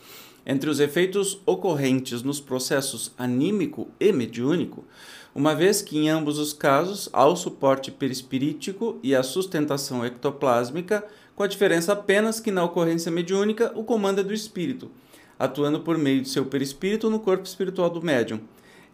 entre 0.45 0.69
os 0.69 0.80
efeitos 0.80 1.41
ocorrentes 1.47 2.21
nos 2.21 2.39
processos 2.39 3.12
anímico 3.17 3.88
e 3.99 4.12
mediúnico, 4.12 4.86
uma 5.34 5.56
vez 5.56 5.82
que 5.82 5.97
em 5.97 6.10
ambos 6.10 6.38
os 6.38 6.53
casos 6.53 7.10
há 7.12 7.25
o 7.25 7.36
suporte 7.36 7.89
perispirítico 7.89 8.99
e 9.01 9.15
a 9.15 9.23
sustentação 9.23 10.06
ectoplásmica, 10.06 11.03
com 11.36 11.41
a 11.41 11.47
diferença 11.47 11.93
apenas 11.93 12.39
que 12.39 12.51
na 12.51 12.63
ocorrência 12.63 13.12
mediúnica 13.12 13.71
o 13.73 13.84
comando 13.84 14.21
é 14.21 14.23
do 14.23 14.32
espírito, 14.32 14.91
atuando 15.39 15.80
por 15.80 15.97
meio 15.97 16.21
de 16.21 16.30
seu 16.30 16.45
perispírito 16.45 17.10
no 17.10 17.19
corpo 17.19 17.47
espiritual 17.47 17.89
do 17.89 18.03
médium 18.03 18.39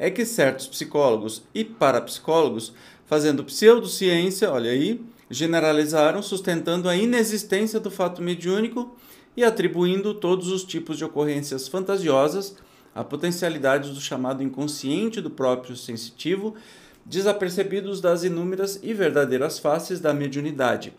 é 0.04 0.12
que 0.12 0.26
certos 0.26 0.68
psicólogos 0.68 1.44
e 1.56 1.64
parapsicólogos, 1.64 2.74
fazendo 3.06 3.42
pseudociência, 3.42 4.52
olha 4.52 4.70
aí, 4.70 5.00
generalizaram 5.30 6.22
sustentando 6.22 6.90
a 6.90 6.96
inexistência 6.98 7.80
do 7.80 7.90
fato 7.90 8.22
mediúnico 8.22 8.98
e 9.36 9.46
atribuindo 9.46 10.14
todos 10.14 10.50
os 10.50 10.66
tipos 10.66 10.98
de 10.98 11.06
ocorrências 11.06 11.70
fantasiosas 11.70 12.58
a 12.94 13.02
potencialidades 13.02 13.92
do 13.92 14.02
chamado 14.02 14.44
inconsciente 14.44 15.22
do 15.22 15.30
próprio 15.30 15.78
sensitivo, 15.78 16.54
desapercebidos 17.06 18.02
das 18.02 18.26
inúmeras 18.26 18.78
e 18.84 18.94
verdadeiras 18.94 19.58
faces 19.58 20.02
da 20.02 20.14
mediunidade. 20.14 20.94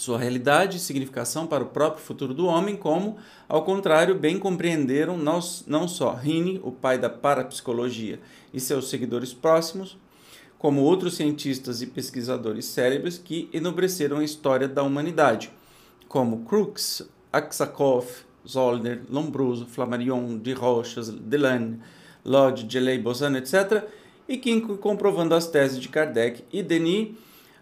Sua 0.00 0.16
realidade 0.16 0.78
e 0.78 0.80
significação 0.80 1.46
para 1.46 1.62
o 1.62 1.66
próprio 1.66 2.02
futuro 2.02 2.32
do 2.32 2.46
homem, 2.46 2.74
como, 2.74 3.18
ao 3.46 3.62
contrário, 3.64 4.14
bem 4.14 4.38
compreenderam 4.38 5.18
não, 5.18 5.38
não 5.66 5.86
só 5.86 6.14
Rini, 6.14 6.58
o 6.64 6.72
pai 6.72 6.96
da 6.96 7.10
parapsicologia, 7.10 8.18
e 8.50 8.58
seus 8.58 8.88
seguidores 8.88 9.34
próximos, 9.34 9.98
como 10.58 10.80
outros 10.80 11.16
cientistas 11.16 11.82
e 11.82 11.86
pesquisadores 11.86 12.64
cérebros 12.64 13.18
que 13.18 13.50
enobreceram 13.52 14.20
a 14.20 14.24
história 14.24 14.66
da 14.66 14.82
humanidade, 14.82 15.52
como 16.08 16.46
Crookes, 16.46 17.02
Aksakov, 17.30 18.06
Zollner, 18.48 19.02
Lombroso, 19.10 19.66
Flammarion, 19.66 20.38
de 20.38 20.54
Rochas, 20.54 21.10
Delanne, 21.10 21.78
Lodge, 22.24 22.64
Gelei, 22.66 22.98
Bossan, 22.98 23.36
etc., 23.36 23.84
e 24.26 24.38
que, 24.38 24.58
comprovando 24.78 25.34
as 25.34 25.46
teses 25.46 25.78
de 25.78 25.90
Kardec 25.90 26.42
e 26.50 26.62
Denis, 26.62 27.16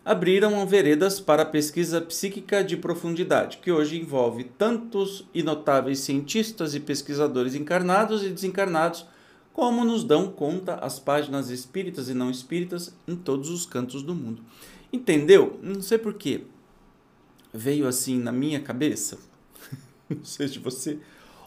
abriram 0.08 0.66
veredas 0.66 1.20
para 1.20 1.42
a 1.42 1.44
pesquisa 1.46 2.00
psíquica 2.00 2.64
de 2.64 2.78
profundidade, 2.78 3.58
que 3.58 3.70
hoje 3.70 4.00
envolve 4.00 4.42
tantos 4.42 5.28
e 5.34 5.42
notáveis 5.42 5.98
cientistas 5.98 6.74
e 6.74 6.80
pesquisadores 6.80 7.54
encarnados 7.54 8.24
e 8.24 8.30
desencarnados, 8.30 9.04
como 9.52 9.84
nos 9.84 10.04
dão 10.04 10.30
conta 10.30 10.76
as 10.76 10.98
páginas 10.98 11.50
espíritas 11.50 12.08
e 12.08 12.14
não 12.14 12.30
espíritas 12.30 12.96
em 13.06 13.14
todos 13.14 13.50
os 13.50 13.66
cantos 13.66 14.02
do 14.02 14.14
mundo. 14.14 14.40
Entendeu? 14.90 15.60
Não 15.62 15.82
sei 15.82 15.98
porquê. 15.98 16.44
Veio 17.52 17.86
assim 17.86 18.18
na 18.18 18.32
minha 18.32 18.60
cabeça. 18.60 19.18
não 20.08 20.24
sei 20.24 20.48
de 20.48 20.58
você. 20.58 20.98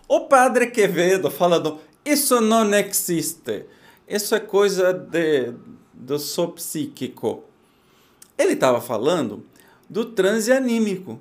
O 0.07 0.27
padre 0.27 0.67
Quevedo 0.67 1.31
falando: 1.31 1.79
Isso 2.05 2.39
não 2.39 2.71
existe. 2.75 3.65
Isso 4.07 4.35
é 4.35 4.39
coisa 4.39 4.93
de, 4.93 5.51
do 5.95 6.19
sou 6.19 6.49
psíquico 6.49 7.49
ele 8.37 8.53
estava 8.53 8.81
falando 8.81 9.45
do 9.89 10.05
transe 10.05 10.51
anímico, 10.51 11.19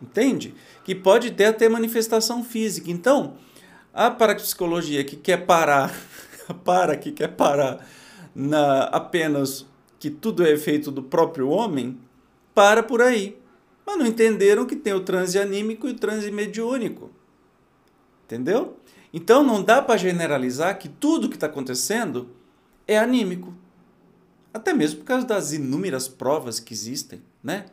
entende? 0.00 0.54
Que 0.84 0.94
pode 0.94 1.32
ter 1.32 1.46
até 1.46 1.68
manifestação 1.68 2.44
física. 2.44 2.90
Então, 2.90 3.34
a 3.92 4.10
parapsicologia 4.10 5.04
que 5.04 5.16
quer 5.16 5.44
parar, 5.44 5.94
para 6.64 6.96
que 6.96 7.12
quer 7.12 7.28
parar 7.28 7.86
na 8.34 8.84
apenas 8.84 9.66
que 9.98 10.10
tudo 10.10 10.44
é 10.44 10.50
efeito 10.50 10.90
do 10.90 11.02
próprio 11.02 11.48
homem, 11.48 11.98
para 12.54 12.82
por 12.82 13.02
aí. 13.02 13.38
Mas 13.86 13.98
não 13.98 14.06
entenderam 14.06 14.66
que 14.66 14.76
tem 14.76 14.92
o 14.92 15.00
transe 15.00 15.38
anímico 15.38 15.86
e 15.86 15.90
o 15.90 15.96
transe 15.96 16.30
mediúnico. 16.30 17.10
Entendeu? 18.24 18.76
Então 19.12 19.44
não 19.44 19.62
dá 19.62 19.82
para 19.82 19.98
generalizar 19.98 20.78
que 20.78 20.88
tudo 20.88 21.28
que 21.28 21.34
está 21.34 21.46
acontecendo 21.46 22.30
é 22.86 22.98
anímico. 22.98 23.54
Até 24.52 24.72
mesmo 24.72 25.00
por 25.00 25.06
causa 25.06 25.26
das 25.26 25.52
inúmeras 25.52 26.08
provas 26.08 26.60
que 26.60 26.74
existem, 26.74 27.22
né? 27.42 27.66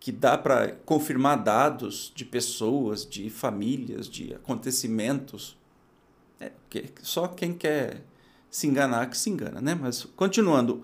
Que 0.00 0.10
dá 0.10 0.36
para 0.36 0.72
confirmar 0.84 1.42
dados 1.42 2.12
de 2.14 2.24
pessoas, 2.24 3.06
de 3.08 3.30
famílias, 3.30 4.08
de 4.08 4.34
acontecimentos. 4.34 5.56
É, 6.40 6.50
só 7.02 7.28
quem 7.28 7.54
quer 7.54 8.02
se 8.50 8.66
enganar 8.66 9.08
que 9.10 9.16
se 9.16 9.30
engana, 9.30 9.60
né? 9.60 9.74
Mas 9.74 10.04
continuando. 10.16 10.82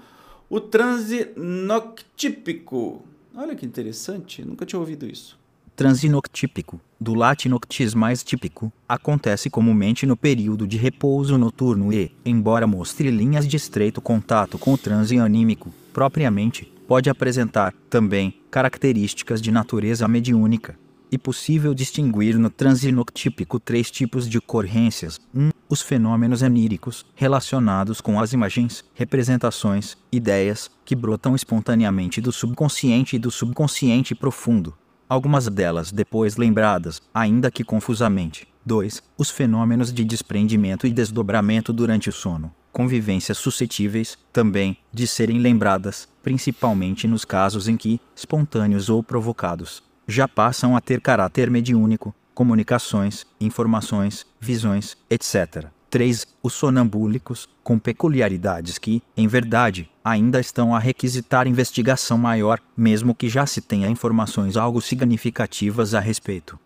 O 0.49 0.61
transe 0.61 1.33
noctípico. 1.37 3.05
Olha 3.35 3.55
que 3.55 3.65
interessante, 3.65 4.45
nunca 4.45 4.67
tinha 4.67 4.81
ouvido 4.81 5.07
isso 5.07 5.40
transinoctípico, 5.81 6.79
do 7.01 7.15
latim 7.15 7.49
noctis 7.49 7.95
mais 7.95 8.23
típico, 8.23 8.71
acontece 8.87 9.49
comumente 9.49 10.05
no 10.05 10.15
período 10.15 10.67
de 10.67 10.77
repouso 10.77 11.39
noturno 11.39 11.91
e, 11.91 12.15
embora 12.23 12.67
mostre 12.67 13.11
linhas 13.11 13.49
de 13.49 13.57
estreito 13.57 13.99
contato 13.99 14.59
com 14.59 14.75
o 14.75 14.77
transe 14.77 15.19
anímico, 15.19 15.73
propriamente, 15.91 16.71
pode 16.87 17.09
apresentar, 17.09 17.73
também, 17.89 18.39
características 18.51 19.41
de 19.41 19.51
natureza 19.51 20.07
mediúnica. 20.07 20.79
E 21.11 21.17
possível 21.17 21.73
distinguir 21.73 22.39
no 22.39 22.51
transinoctípico 22.51 23.59
três 23.59 23.91
tipos 23.91 24.29
de 24.29 24.37
ocorrências. 24.37 25.19
1. 25.35 25.47
Um, 25.47 25.51
os 25.67 25.81
fenômenos 25.81 26.43
aníricos, 26.43 27.07
relacionados 27.15 28.03
com 28.03 28.21
as 28.21 28.35
imagens, 28.35 28.85
representações, 28.93 29.97
ideias, 30.13 30.71
que 30.85 30.95
brotam 30.95 31.35
espontaneamente 31.35 32.21
do 32.21 32.31
subconsciente 32.31 33.17
e 33.17 33.19
do 33.19 33.31
subconsciente 33.31 34.15
profundo 34.15 34.75
algumas 35.11 35.49
delas 35.49 35.91
depois 35.91 36.37
lembradas, 36.37 37.03
ainda 37.13 37.51
que 37.51 37.65
confusamente. 37.65 38.47
2. 38.65 39.03
Os 39.19 39.29
fenômenos 39.29 39.93
de 39.93 40.05
desprendimento 40.05 40.87
e 40.87 40.93
desdobramento 40.93 41.73
durante 41.73 42.09
o 42.09 42.13
sono. 42.13 42.55
Convivências 42.73 43.37
suscetíveis, 43.37 44.17
também, 44.33 44.77
de 44.93 45.09
serem 45.09 45.41
lembradas, 45.41 46.09
principalmente 46.23 47.09
nos 47.09 47.25
casos 47.25 47.67
em 47.67 47.77
que, 47.77 48.01
espontâneos 48.15 48.89
ou 48.89 49.03
provocados, 49.03 49.83
já 50.07 50.29
passam 50.29 50.77
a 50.77 50.81
ter 50.81 51.01
caráter 51.01 51.51
mediúnico, 51.51 52.15
comunicações, 52.33 53.27
informações, 53.41 54.25
visões, 54.41 54.97
etc. 55.11 55.67
3. 55.91 56.25
Os 56.41 56.55
sonambúlicos, 56.55 57.49
com 57.65 57.79
peculiaridades 57.79 58.79
que, 58.79 59.03
em 59.17 59.27
verdade, 59.27 59.91
ainda 60.05 60.39
estão 60.39 60.75
a 60.75 60.79
requisitar 60.79 61.49
investigação 61.49 62.17
maior, 62.17 62.61
mesmo 62.77 63.15
que 63.15 63.29
já 63.29 63.45
se 63.45 63.61
tenha 63.61 63.91
informações 63.91 64.57
algo 64.57 64.81
significativas 64.81 65.93
a 65.93 66.01
respeito. 66.01 66.59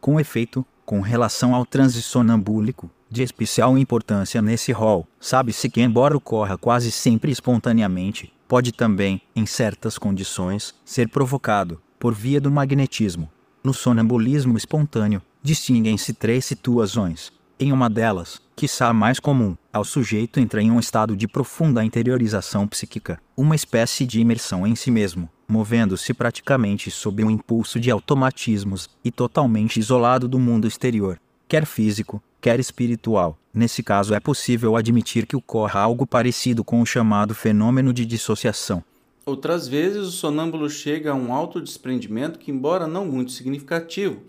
Com 0.00 0.18
efeito, 0.18 0.66
com 0.84 1.00
relação 1.00 1.54
ao 1.54 1.64
transe 1.64 2.02
sonambúlico, 2.02 2.90
de 3.08 3.22
especial 3.22 3.78
importância 3.78 4.42
nesse 4.42 4.72
rol, 4.72 5.06
sabe-se 5.20 5.70
que, 5.70 5.80
embora 5.80 6.16
ocorra 6.16 6.58
quase 6.58 6.90
sempre 6.90 7.30
espontaneamente, 7.30 8.32
pode 8.48 8.72
também, 8.72 9.22
em 9.36 9.46
certas 9.46 9.96
condições, 9.96 10.74
ser 10.84 11.08
provocado, 11.08 11.80
por 11.98 12.12
via 12.12 12.40
do 12.40 12.50
magnetismo. 12.50 13.30
No 13.62 13.72
sonambulismo 13.72 14.58
espontâneo, 14.58 15.22
distinguem-se 15.42 16.12
três 16.12 16.44
situações 16.44 17.32
em 17.58 17.72
uma 17.72 17.88
delas, 17.88 18.42
quiçá 18.56 18.88
a 18.88 18.92
mais 18.92 19.20
comum, 19.20 19.56
ao 19.72 19.84
sujeito 19.84 20.40
entra 20.40 20.60
em 20.60 20.70
um 20.70 20.80
estado 20.80 21.16
de 21.16 21.28
profunda 21.28 21.84
interiorização 21.84 22.66
psíquica, 22.66 23.20
uma 23.36 23.54
espécie 23.54 24.04
de 24.04 24.20
imersão 24.20 24.66
em 24.66 24.74
si 24.74 24.90
mesmo, 24.90 25.28
movendo-se 25.46 26.12
praticamente 26.12 26.90
sob 26.90 27.22
o 27.22 27.30
impulso 27.30 27.78
de 27.78 27.90
automatismos 27.90 28.88
e 29.04 29.10
totalmente 29.10 29.78
isolado 29.78 30.26
do 30.26 30.38
mundo 30.38 30.66
exterior, 30.66 31.20
quer 31.46 31.64
físico, 31.64 32.22
quer 32.40 32.58
espiritual. 32.58 33.38
Nesse 33.52 33.82
caso, 33.82 34.14
é 34.14 34.20
possível 34.20 34.76
admitir 34.76 35.24
que 35.24 35.36
ocorra 35.36 35.80
algo 35.80 36.06
parecido 36.06 36.64
com 36.64 36.80
o 36.80 36.86
chamado 36.86 37.34
fenômeno 37.34 37.92
de 37.92 38.04
dissociação. 38.04 38.82
Outras 39.24 39.68
vezes, 39.68 40.06
o 40.06 40.10
sonâmbulo 40.10 40.68
chega 40.68 41.12
a 41.12 41.14
um 41.14 41.32
autodesprendimento 41.32 42.38
que, 42.38 42.50
embora 42.50 42.86
não 42.86 43.06
muito 43.06 43.32
significativo, 43.32 44.20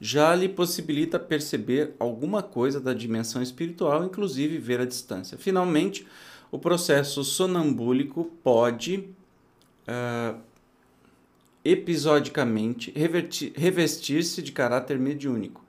já 0.00 0.34
lhe 0.34 0.48
possibilita 0.48 1.18
perceber 1.18 1.94
alguma 1.98 2.42
coisa 2.42 2.80
da 2.80 2.94
dimensão 2.94 3.42
espiritual, 3.42 4.04
inclusive 4.04 4.58
ver 4.58 4.80
a 4.80 4.84
distância. 4.84 5.36
Finalmente, 5.36 6.06
o 6.50 6.58
processo 6.58 7.24
sonambúlico 7.24 8.24
pode 8.42 9.08
uh, 9.88 10.38
episodicamente 11.64 12.92
revestir-se 13.54 14.40
de 14.40 14.52
caráter 14.52 14.98
mediúnico, 14.98 15.64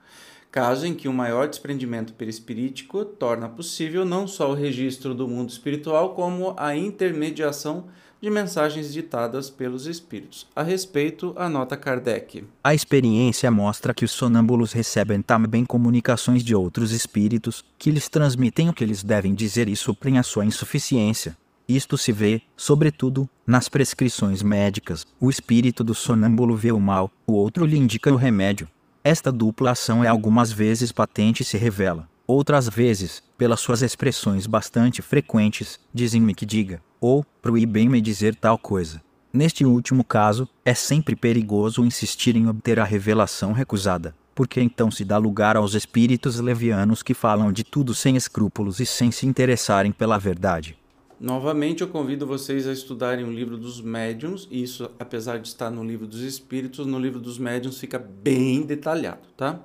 caso 0.50 0.86
em 0.86 0.94
que 0.94 1.08
o 1.08 1.10
um 1.10 1.14
maior 1.14 1.48
desprendimento 1.48 2.14
perispirítico 2.14 3.04
torna 3.04 3.48
possível 3.48 4.04
não 4.04 4.26
só 4.26 4.50
o 4.50 4.54
registro 4.54 5.14
do 5.14 5.28
mundo 5.28 5.50
espiritual, 5.50 6.14
como 6.14 6.54
a 6.56 6.74
intermediação 6.76 7.88
de 8.20 8.28
mensagens 8.28 8.92
ditadas 8.92 9.48
pelos 9.48 9.86
espíritos. 9.86 10.46
A 10.54 10.62
respeito, 10.62 11.34
anota 11.36 11.76
Kardec. 11.76 12.44
A 12.62 12.74
experiência 12.74 13.50
mostra 13.50 13.94
que 13.94 14.04
os 14.04 14.10
sonâmbulos 14.10 14.72
recebem 14.72 15.22
também 15.22 15.64
comunicações 15.64 16.44
de 16.44 16.54
outros 16.54 16.92
espíritos, 16.92 17.64
que 17.78 17.90
lhes 17.90 18.08
transmitem 18.08 18.68
o 18.68 18.72
que 18.72 18.84
eles 18.84 19.02
devem 19.02 19.34
dizer 19.34 19.68
e 19.68 19.76
suprem 19.76 20.18
a 20.18 20.22
sua 20.22 20.44
insuficiência. 20.44 21.36
Isto 21.68 21.96
se 21.96 22.10
vê, 22.10 22.42
sobretudo, 22.56 23.28
nas 23.46 23.68
prescrições 23.68 24.42
médicas. 24.42 25.06
O 25.20 25.30
espírito 25.30 25.84
do 25.84 25.94
sonâmbulo 25.94 26.56
vê 26.56 26.72
o 26.72 26.80
mal, 26.80 27.10
o 27.26 27.32
outro 27.32 27.64
lhe 27.64 27.78
indica 27.78 28.12
o 28.12 28.16
remédio. 28.16 28.68
Esta 29.02 29.32
dupla 29.32 29.70
ação 29.70 30.04
é 30.04 30.08
algumas 30.08 30.52
vezes 30.52 30.92
patente 30.92 31.42
e 31.42 31.46
se 31.46 31.56
revela. 31.56 32.08
Outras 32.32 32.68
vezes, 32.68 33.24
pelas 33.36 33.58
suas 33.58 33.82
expressões 33.82 34.46
bastante 34.46 35.02
frequentes, 35.02 35.80
dizem-me 35.92 36.32
que 36.32 36.46
diga, 36.46 36.80
ou 37.00 37.26
proíbem-me 37.42 38.00
dizer 38.00 38.36
tal 38.36 38.56
coisa. 38.56 39.02
Neste 39.32 39.64
último 39.64 40.04
caso, 40.04 40.48
é 40.64 40.72
sempre 40.72 41.16
perigoso 41.16 41.84
insistir 41.84 42.36
em 42.36 42.46
obter 42.46 42.78
a 42.78 42.84
revelação 42.84 43.50
recusada, 43.50 44.14
porque 44.32 44.60
então 44.60 44.92
se 44.92 45.04
dá 45.04 45.18
lugar 45.18 45.56
aos 45.56 45.74
espíritos 45.74 46.38
levianos 46.38 47.02
que 47.02 47.14
falam 47.14 47.50
de 47.50 47.64
tudo 47.64 47.92
sem 47.92 48.14
escrúpulos 48.14 48.78
e 48.78 48.86
sem 48.86 49.10
se 49.10 49.26
interessarem 49.26 49.90
pela 49.90 50.16
verdade. 50.16 50.78
Novamente, 51.18 51.82
eu 51.82 51.88
convido 51.88 52.28
vocês 52.28 52.64
a 52.68 52.72
estudarem 52.72 53.24
o 53.24 53.32
livro 53.32 53.58
dos 53.58 53.80
médiuns. 53.80 54.46
Isso, 54.52 54.88
apesar 55.00 55.40
de 55.40 55.48
estar 55.48 55.68
no 55.68 55.82
livro 55.82 56.06
dos 56.06 56.20
espíritos, 56.20 56.86
no 56.86 56.98
livro 57.00 57.18
dos 57.18 57.38
médiuns 57.38 57.80
fica 57.80 57.98
bem 57.98 58.62
detalhado, 58.62 59.26
tá? 59.36 59.60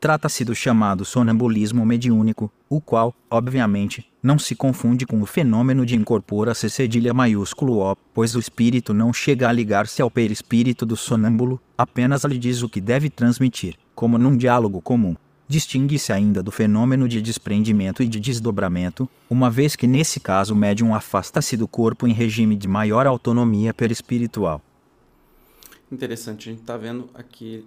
Trata-se 0.00 0.46
do 0.46 0.54
chamado 0.54 1.04
sonambulismo 1.04 1.84
mediúnico, 1.84 2.50
o 2.70 2.80
qual, 2.80 3.14
obviamente, 3.30 4.06
não 4.22 4.38
se 4.38 4.54
confunde 4.54 5.04
com 5.04 5.20
o 5.20 5.26
fenômeno 5.26 5.84
de 5.84 5.94
incorpora-se 5.94 6.70
cedilha 6.70 7.12
maiúsculo 7.12 7.80
O, 7.80 7.94
pois 8.14 8.34
o 8.34 8.40
espírito 8.40 8.94
não 8.94 9.12
chega 9.12 9.46
a 9.46 9.52
ligar-se 9.52 10.00
ao 10.00 10.10
perispírito 10.10 10.86
do 10.86 10.96
sonâmbulo, 10.96 11.60
apenas 11.76 12.24
lhe 12.24 12.38
diz 12.38 12.62
o 12.62 12.68
que 12.68 12.80
deve 12.80 13.10
transmitir, 13.10 13.76
como 13.94 14.16
num 14.16 14.38
diálogo 14.38 14.80
comum. 14.80 15.14
Distingue-se 15.46 16.14
ainda 16.14 16.42
do 16.42 16.50
fenômeno 16.50 17.06
de 17.06 17.20
desprendimento 17.20 18.02
e 18.02 18.08
de 18.08 18.18
desdobramento, 18.18 19.06
uma 19.28 19.50
vez 19.50 19.76
que 19.76 19.86
nesse 19.86 20.18
caso 20.18 20.54
o 20.54 20.56
médium 20.56 20.94
afasta-se 20.94 21.58
do 21.58 21.68
corpo 21.68 22.06
em 22.06 22.14
regime 22.14 22.56
de 22.56 22.66
maior 22.66 23.06
autonomia 23.06 23.74
perispiritual. 23.74 24.62
Interessante, 25.90 26.48
a 26.48 26.52
gente 26.52 26.60
está 26.60 26.76
vendo 26.76 27.10
aqui 27.14 27.64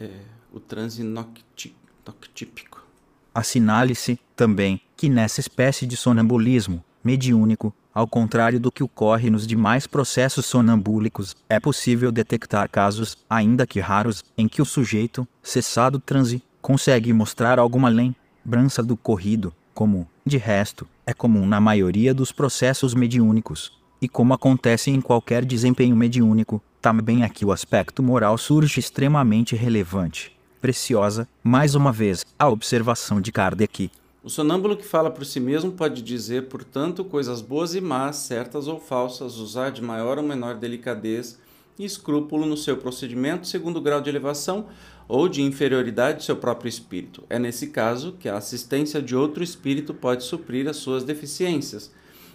é, 0.00 0.10
o 0.52 0.58
transe 0.58 1.02
noctípico. 1.02 2.86
Assinale-se, 3.34 4.18
também, 4.34 4.80
que 4.96 5.08
nessa 5.08 5.40
espécie 5.40 5.86
de 5.86 5.96
sonambulismo 5.96 6.82
mediúnico, 7.04 7.74
ao 7.92 8.06
contrário 8.06 8.58
do 8.58 8.72
que 8.72 8.82
ocorre 8.82 9.28
nos 9.30 9.46
demais 9.46 9.86
processos 9.86 10.46
sonambúlicos, 10.46 11.36
é 11.48 11.60
possível 11.60 12.10
detectar 12.10 12.70
casos, 12.70 13.16
ainda 13.28 13.66
que 13.66 13.80
raros, 13.80 14.24
em 14.36 14.48
que 14.48 14.62
o 14.62 14.64
sujeito, 14.64 15.26
cessado 15.42 15.98
transe, 15.98 16.42
consegue 16.62 17.12
mostrar 17.12 17.58
alguma 17.58 17.88
lembrança 17.88 18.82
do 18.82 18.96
corrido, 18.96 19.54
como, 19.74 20.08
de 20.24 20.38
resto, 20.38 20.88
é 21.06 21.12
comum 21.12 21.46
na 21.46 21.60
maioria 21.60 22.14
dos 22.14 22.32
processos 22.32 22.94
mediúnicos. 22.94 23.76
E 24.00 24.08
como 24.08 24.32
acontece 24.32 24.90
em 24.90 25.00
qualquer 25.00 25.44
desempenho 25.44 25.96
mediúnico, 25.96 26.62
também 26.88 27.22
aqui 27.22 27.44
o 27.44 27.52
aspecto 27.52 28.02
moral 28.02 28.38
surge 28.38 28.80
extremamente 28.80 29.54
relevante 29.54 30.32
preciosa, 30.58 31.28
mais 31.44 31.74
uma 31.74 31.92
vez, 31.92 32.24
a 32.38 32.48
observação 32.48 33.20
de 33.20 33.30
Kardec. 33.30 33.90
O 34.24 34.30
sonâmbulo 34.30 34.74
que 34.74 34.86
fala 34.86 35.10
por 35.10 35.26
si 35.26 35.38
mesmo 35.38 35.70
pode 35.70 36.00
dizer, 36.00 36.48
portanto, 36.48 37.04
coisas 37.04 37.42
boas 37.42 37.74
e 37.74 37.80
más, 37.82 38.16
certas 38.16 38.66
ou 38.66 38.80
falsas, 38.80 39.36
usar 39.36 39.68
de 39.68 39.82
maior 39.82 40.16
ou 40.16 40.24
menor 40.24 40.54
delicadeza 40.54 41.36
e 41.78 41.84
escrúpulo 41.84 42.46
no 42.46 42.56
seu 42.56 42.78
procedimento 42.78 43.46
segundo 43.46 43.76
o 43.76 43.82
grau 43.82 44.00
de 44.00 44.08
elevação 44.08 44.64
ou 45.06 45.28
de 45.28 45.42
inferioridade 45.42 46.18
do 46.18 46.24
seu 46.24 46.36
próprio 46.36 46.70
espírito. 46.70 47.22
É 47.28 47.38
nesse 47.38 47.66
caso 47.66 48.16
que 48.18 48.30
a 48.30 48.38
assistência 48.38 49.02
de 49.02 49.14
outro 49.14 49.44
espírito 49.44 49.92
pode 49.92 50.24
suprir 50.24 50.66
as 50.66 50.78
suas 50.78 51.04
deficiências, 51.04 51.92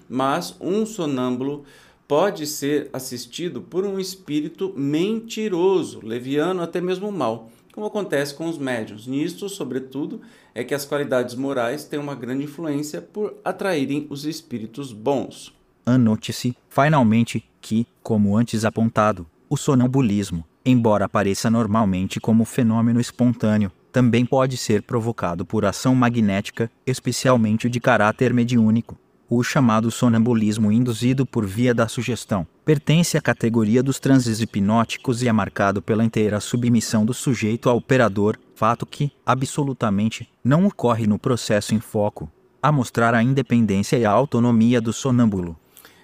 mas 0.08 0.56
um 0.62 0.86
sonâmbulo 0.86 1.66
pode 2.08 2.46
ser 2.48 2.90
assistido 2.94 3.62
por 3.62 3.86
um 3.86 4.00
espírito 4.00 4.74
mentiroso, 4.76 6.00
leviano, 6.04 6.62
até 6.62 6.80
mesmo 6.80 7.12
mau 7.12 7.50
como 7.74 7.88
acontece 7.88 8.36
com 8.36 8.48
os 8.48 8.58
médios. 8.58 9.08
Nisto, 9.08 9.50
sobretudo, 9.50 10.22
é 10.54 10.64
que 10.64 10.76
as 10.76 10.86
qualidades 10.86 11.36
morais 11.36 11.84
têm 11.84 12.00
uma 12.00 12.16
grande 12.16 12.44
influência 12.44 13.02
por 13.02 13.36
atraírem 13.44 14.06
os 14.10 14.26
espíritos 14.26 14.94
bons. 14.94 15.52
Anote-se, 15.86 16.56
finalmente, 16.70 17.44
que, 17.60 17.86
como 18.02 18.38
antes 18.38 18.64
apontado, 18.64 19.26
o 19.50 19.58
sonambulismo, 19.58 20.46
embora 20.64 21.06
apareça 21.06 21.50
normalmente 21.50 22.20
como 22.20 22.46
fenômeno 22.46 23.02
espontâneo, 23.02 23.72
também 23.92 24.26
pode 24.26 24.56
ser 24.56 24.84
provocado 24.84 25.46
por 25.46 25.66
ação 25.66 25.94
magnética, 25.94 26.72
especialmente 26.86 27.70
de 27.70 27.80
caráter 27.80 28.34
mediúnico 28.34 28.98
o 29.38 29.44
chamado 29.44 29.90
sonambulismo 29.90 30.72
induzido 30.72 31.26
por 31.26 31.46
via 31.46 31.74
da 31.74 31.88
sugestão, 31.88 32.46
pertence 32.64 33.18
à 33.18 33.22
categoria 33.22 33.82
dos 33.82 34.00
transes 34.00 34.40
hipnóticos 34.40 35.24
e 35.24 35.28
é 35.28 35.32
marcado 35.32 35.82
pela 35.82 36.04
inteira 36.04 36.40
submissão 36.40 37.04
do 37.04 37.14
sujeito 37.14 37.68
ao 37.70 37.78
operador, 37.78 38.38
fato 38.54 38.86
que, 38.86 39.12
absolutamente, 39.26 40.30
não 40.44 40.68
ocorre 40.68 41.08
no 41.08 41.18
processo 41.18 41.74
em 41.74 41.80
foco, 41.80 42.32
a 42.62 42.72
mostrar 42.72 43.16
a 43.16 43.24
independência 43.24 43.98
e 43.98 44.06
a 44.06 44.12
autonomia 44.12 44.80
do 44.80 44.94
sonâmbulo. 44.94 45.58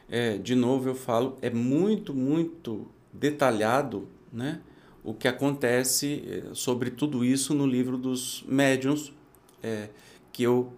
É, 0.10 0.38
de 0.38 0.56
novo 0.56 0.90
eu 0.90 0.96
falo, 0.96 1.38
é 1.42 1.52
muito, 1.52 2.16
muito 2.16 2.88
detalhado, 3.14 4.08
né? 4.34 4.60
O 5.04 5.14
que 5.14 5.28
acontece 5.28 6.24
é, 6.28 6.54
sobre 6.54 6.90
tudo 6.90 7.24
isso 7.24 7.54
no 7.54 7.68
livro 7.68 7.96
dos 7.96 8.44
médiuns, 8.48 9.14
é, 9.62 9.90
que 10.32 10.44
eu 10.44 10.74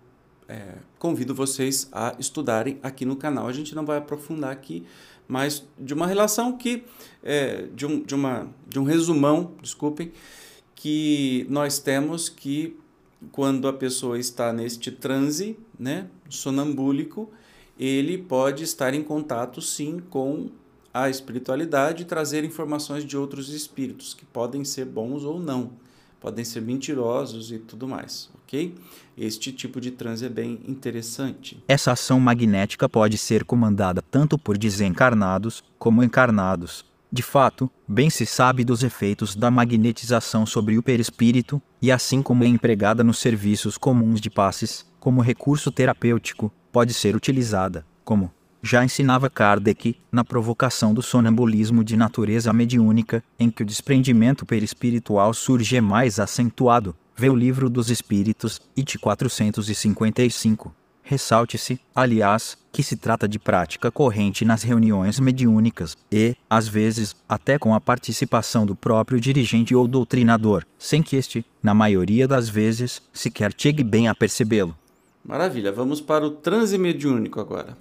é, 0.52 0.76
convido 1.00 1.34
vocês 1.34 1.88
a 1.94 2.14
estudarem 2.20 2.78
aqui 2.84 3.06
no 3.06 3.16
canal. 3.16 3.48
A 3.48 3.54
gente 3.54 3.74
não 3.74 3.86
vai 3.86 3.98
aprofundar 3.98 4.52
aqui, 4.52 4.86
mas 5.26 5.66
de 5.80 5.94
uma 5.94 6.06
relação 6.06 6.58
que, 6.58 6.84
é, 7.24 7.68
de, 7.74 7.86
um, 7.86 8.04
de, 8.04 8.14
uma, 8.14 8.50
de 8.68 8.78
um 8.78 8.84
resumão, 8.84 9.54
desculpem, 9.62 10.12
que 10.76 11.46
nós 11.50 11.80
temos 11.80 12.28
que 12.28 12.78
quando 13.32 13.68
a 13.68 13.74
pessoa 13.74 14.20
está 14.20 14.52
neste 14.52 14.92
transe 14.92 15.58
né, 15.80 16.08
sonambúlico, 16.28 17.30
ele 17.80 18.18
pode 18.18 18.64
estar 18.64 18.94
em 18.94 19.04
contato 19.04 19.62
sim 19.62 20.02
com 20.10 20.50
a 20.94 21.10
espiritualidade 21.10 22.02
e 22.04 22.06
trazer 22.06 22.44
informações 22.44 23.06
de 23.06 23.16
outros 23.16 23.50
espíritos, 23.50 24.14
que 24.14 24.26
podem 24.26 24.66
ser 24.66 24.86
bons 24.86 25.24
ou 25.24 25.40
não 25.40 25.72
podem 26.22 26.46
ser 26.46 26.62
mentirosos 26.62 27.52
e 27.52 27.58
tudo 27.58 27.88
mais, 27.88 28.30
ok? 28.44 28.76
Este 29.18 29.52
tipo 29.52 29.82
de 29.82 29.90
transe 29.90 30.24
é 30.24 30.30
bem 30.30 30.62
interessante. 30.68 31.62
Essa 31.68 31.94
ação 31.94 32.20
magnética 32.20 32.88
pode 32.88 33.18
ser 33.18 33.44
comandada 33.44 34.04
tanto 34.04 34.38
por 34.38 34.58
desencarnados 34.58 35.64
como 35.80 36.04
encarnados. 36.04 36.86
De 37.12 37.24
fato, 37.24 37.70
bem 37.86 38.10
se 38.10 38.26
sabe 38.26 38.64
dos 38.64 38.84
efeitos 38.84 39.36
da 39.36 39.52
magnetização 39.52 40.46
sobre 40.46 40.78
o 40.78 40.84
perispírito, 40.84 41.62
e 41.82 41.92
assim 41.92 42.22
como 42.22 42.44
é 42.46 42.48
empregada 42.48 43.04
nos 43.04 43.18
serviços 43.18 43.78
comuns 43.78 44.22
de 44.22 44.30
passes, 44.30 44.86
como 45.00 45.20
recurso 45.22 45.72
terapêutico, 45.72 46.54
pode 46.72 46.94
ser 46.94 47.16
utilizada 47.16 47.86
como 48.06 48.32
já 48.64 48.84
ensinava 48.84 49.30
Kardec, 49.30 49.96
na 50.12 50.24
provocação 50.24 50.94
do 50.94 51.02
sonambulismo 51.02 51.84
de 51.84 51.98
natureza 51.98 52.54
mediúnica, 52.54 53.24
em 53.40 53.50
que 53.50 53.64
o 53.64 53.66
desprendimento 53.66 54.46
perispiritual 54.46 55.34
surge 55.34 55.82
mais 55.82 56.20
acentuado, 56.20 56.96
vê 57.16 57.30
o 57.30 57.36
Livro 57.36 57.70
dos 57.70 57.90
Espíritos, 57.90 58.62
IT 58.78 59.00
455. 59.00 60.74
Ressalte-se, 61.04 61.80
aliás, 61.94 62.58
que 62.72 62.84
se 62.84 62.96
trata 62.96 63.28
de 63.28 63.38
prática 63.40 63.92
corrente 63.92 64.46
nas 64.46 64.64
reuniões 64.64 65.20
mediúnicas 65.20 65.98
e, 66.12 66.36
às 66.50 66.68
vezes, 66.68 67.16
até 67.28 67.58
com 67.58 67.74
a 67.74 67.82
participação 67.82 68.66
do 68.66 68.76
próprio 68.76 69.20
dirigente 69.20 69.76
ou 69.76 69.88
doutrinador, 69.88 70.64
sem 70.78 71.02
que 71.02 71.16
este, 71.16 71.44
na 71.62 71.74
maioria 71.74 72.28
das 72.28 72.48
vezes, 72.48 73.02
sequer 73.12 73.52
chegue 73.58 73.84
bem 73.84 74.08
a 74.08 74.16
percebê-lo. 74.16 74.78
Maravilha, 75.26 75.72
vamos 75.72 76.00
para 76.00 76.26
o 76.26 76.32
transe 76.32 76.78
mediúnico 76.78 77.40
agora 77.40 77.76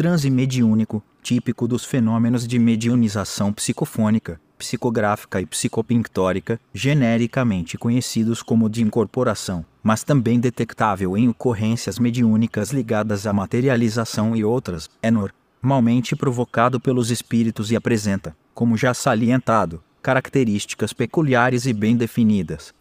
transe 0.00 0.30
mediúnico, 0.30 1.02
típico 1.22 1.68
dos 1.68 1.84
fenômenos 1.84 2.48
de 2.48 2.58
mediunização 2.58 3.52
psicofônica, 3.52 4.40
psicográfica 4.56 5.42
e 5.42 5.44
psicopictórica, 5.44 6.58
genericamente 6.72 7.76
conhecidos 7.76 8.42
como 8.42 8.70
de 8.70 8.82
incorporação, 8.82 9.62
mas 9.82 10.02
também 10.02 10.40
detectável 10.40 11.18
em 11.18 11.28
ocorrências 11.28 11.98
mediúnicas 11.98 12.70
ligadas 12.70 13.26
à 13.26 13.32
materialização 13.34 14.34
e 14.34 14.42
outras, 14.42 14.88
é 15.02 15.10
normalmente 15.10 16.16
provocado 16.16 16.80
pelos 16.80 17.10
espíritos 17.10 17.70
e 17.70 17.76
apresenta, 17.76 18.34
como 18.54 18.78
já 18.78 18.94
salientado, 18.94 19.82
características 20.00 20.94
peculiares 20.94 21.66
e 21.66 21.74
bem 21.74 21.94
definidas. 21.94 22.72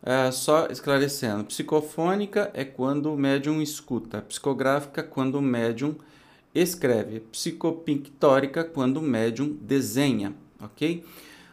É, 0.00 0.30
só 0.30 0.68
esclarecendo, 0.68 1.46
psicofônica 1.46 2.48
é 2.54 2.64
quando 2.64 3.12
o 3.12 3.18
médium 3.18 3.60
escuta, 3.60 4.22
psicográfica 4.22 5.02
quando 5.02 5.34
o 5.34 5.42
médium 5.42 5.96
escreve, 6.54 7.20
psicopictórica 7.20 8.64
quando 8.64 8.98
o 8.98 9.02
médium 9.02 9.56
desenha, 9.60 10.34
ok? 10.60 11.04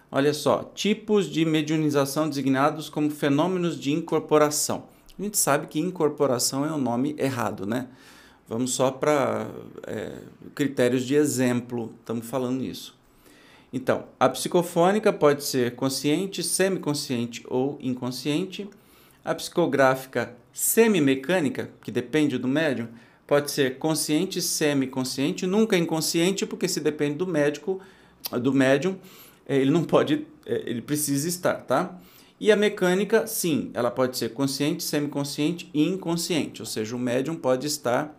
Olha 0.10 0.34
só, 0.34 0.64
tipos 0.74 1.30
de 1.30 1.46
mediunização 1.46 2.30
designados 2.30 2.90
como 2.90 3.10
fenômenos 3.10 3.80
de 3.80 3.92
incorporação. 3.92 4.86
A 5.18 5.22
gente 5.22 5.38
sabe 5.38 5.68
que 5.68 5.80
incorporação 5.80 6.66
é 6.66 6.72
um 6.72 6.78
nome 6.78 7.16
errado, 7.18 7.66
né? 7.66 7.88
Vamos 8.48 8.72
só 8.72 8.90
para 8.92 9.48
é, 9.86 10.20
critérios 10.56 11.04
de 11.04 11.16
exemplo, 11.16 11.94
estamos 12.00 12.26
falando 12.26 12.64
isso. 12.64 12.96
Então, 13.74 14.06
a 14.18 14.30
psicofônica 14.30 15.12
pode 15.12 15.44
ser 15.44 15.76
consciente, 15.76 16.42
semiconsciente 16.42 17.44
ou 17.48 17.78
inconsciente. 17.82 18.70
A 19.26 19.36
psicográfica 19.36 20.34
semimecânica, 20.54 21.70
que 21.82 21.92
depende 21.92 22.38
do 22.38 22.48
médium, 22.48 22.88
pode 23.28 23.52
ser 23.52 23.78
consciente, 23.78 24.42
semiconsciente, 24.42 25.46
nunca 25.46 25.78
inconsciente, 25.78 26.46
porque 26.46 26.68
se 26.68 26.80
depende 26.80 27.18
do 27.18 27.28
médico, 27.28 27.80
do 28.42 28.54
médium, 28.54 28.98
é, 29.46 29.58
ele 29.58 29.70
não 29.70 29.84
pode, 29.84 30.26
é, 30.46 30.64
ele 30.66 30.82
precisa 30.82 31.28
estar, 31.28 31.56
tá? 31.56 32.00
E 32.40 32.52
a 32.52 32.56
mecânica, 32.56 33.28
sim, 33.28 33.70
ela 33.74 33.92
pode 33.92 34.18
ser 34.18 34.34
consciente, 34.34 34.84
semiconsciente 34.84 35.70
e 35.74 35.84
inconsciente, 35.84 36.62
ou 36.62 36.66
seja, 36.66 36.96
o 36.96 37.00
médium 37.00 37.36
pode 37.36 37.68
estar 37.68 38.18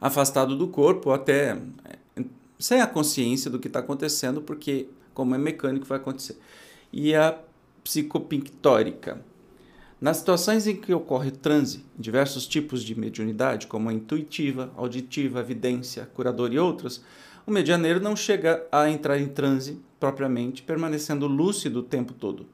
afastado 0.00 0.56
do 0.56 0.68
corpo 0.68 1.10
até 1.10 1.58
é, 1.84 2.22
sem 2.58 2.80
a 2.80 2.86
consciência 2.86 3.50
do 3.50 3.58
que 3.58 3.66
está 3.66 3.80
acontecendo, 3.80 4.40
porque 4.40 4.86
como 5.12 5.34
é 5.34 5.38
mecânico 5.38 5.86
vai 5.86 5.98
acontecer. 5.98 6.38
E 6.92 7.14
a 7.14 7.38
psicopictórica, 7.82 9.20
Nas 9.98 10.18
situações 10.18 10.66
em 10.66 10.76
que 10.76 10.92
ocorre 10.92 11.30
transe, 11.30 11.82
diversos 11.98 12.46
tipos 12.46 12.82
de 12.82 12.94
mediunidade, 12.94 13.66
como 13.66 13.88
a 13.88 13.92
intuitiva, 13.94 14.70
auditiva, 14.76 15.40
evidência, 15.40 16.08
curador 16.14 16.52
e 16.52 16.58
outras, 16.58 17.02
o 17.46 17.50
medianeiro 17.50 17.98
não 17.98 18.14
chega 18.14 18.66
a 18.70 18.90
entrar 18.90 19.18
em 19.18 19.26
transe 19.26 19.80
propriamente, 19.98 20.62
permanecendo 20.62 21.26
lúcido 21.26 21.80
o 21.80 21.82
tempo 21.82 22.12
todo. 22.12 22.46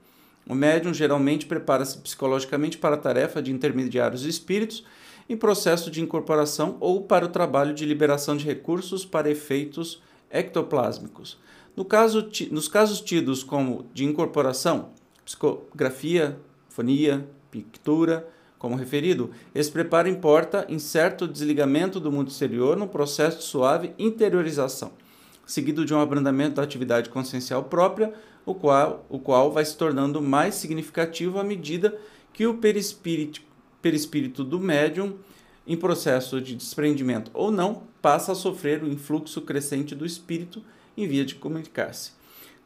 O 0.48 0.54
médium 0.54 0.94
geralmente 0.94 1.46
prepara-se 1.46 1.98
psicologicamente 1.98 2.78
para 2.78 2.94
a 2.94 2.98
tarefa 2.98 3.42
de 3.42 3.50
intermediar 3.50 4.14
os 4.14 4.24
espíritos 4.24 4.84
em 5.28 5.36
processo 5.36 5.90
de 5.90 6.00
incorporação 6.00 6.76
ou 6.78 7.02
para 7.02 7.24
o 7.24 7.28
trabalho 7.28 7.74
de 7.74 7.84
liberação 7.84 8.36
de 8.36 8.44
recursos 8.44 9.04
para 9.04 9.30
efeitos 9.30 10.00
ectoplásmicos. 10.30 11.38
No 11.76 11.84
caso, 11.84 12.28
nos 12.50 12.68
casos 12.68 13.00
tidos 13.00 13.42
como 13.42 13.86
de 13.92 14.04
incorporação, 14.04 14.90
psicografia, 15.24 16.38
fonia, 16.72 17.26
pictura, 17.50 18.26
como 18.58 18.76
referido, 18.76 19.30
esse 19.54 19.70
preparo 19.70 20.08
importa 20.08 20.64
em 20.68 20.78
certo 20.78 21.28
desligamento 21.28 22.00
do 22.00 22.10
mundo 22.10 22.28
exterior 22.28 22.76
num 22.76 22.86
processo 22.86 23.38
de 23.38 23.44
suave 23.44 23.92
interiorização, 23.98 24.92
seguido 25.44 25.84
de 25.84 25.92
um 25.92 26.00
abrandamento 26.00 26.56
da 26.56 26.62
atividade 26.62 27.10
consciencial 27.10 27.64
própria, 27.64 28.14
o 28.46 28.54
qual, 28.54 29.04
o 29.08 29.18
qual 29.18 29.52
vai 29.52 29.64
se 29.64 29.76
tornando 29.76 30.22
mais 30.22 30.54
significativo 30.54 31.38
à 31.38 31.44
medida 31.44 31.98
que 32.32 32.46
o 32.46 32.54
perispírito, 32.54 33.42
perispírito 33.82 34.42
do 34.42 34.58
médium, 34.58 35.16
em 35.66 35.76
processo 35.76 36.40
de 36.40 36.56
desprendimento 36.56 37.30
ou 37.34 37.50
não, 37.50 37.82
passa 38.00 38.32
a 38.32 38.36
sofrer 38.36 38.82
o 38.82 38.88
influxo 38.88 39.42
crescente 39.42 39.94
do 39.94 40.06
espírito 40.06 40.62
em 40.96 41.06
via 41.06 41.24
de 41.24 41.34
comunicar-se. 41.34 42.12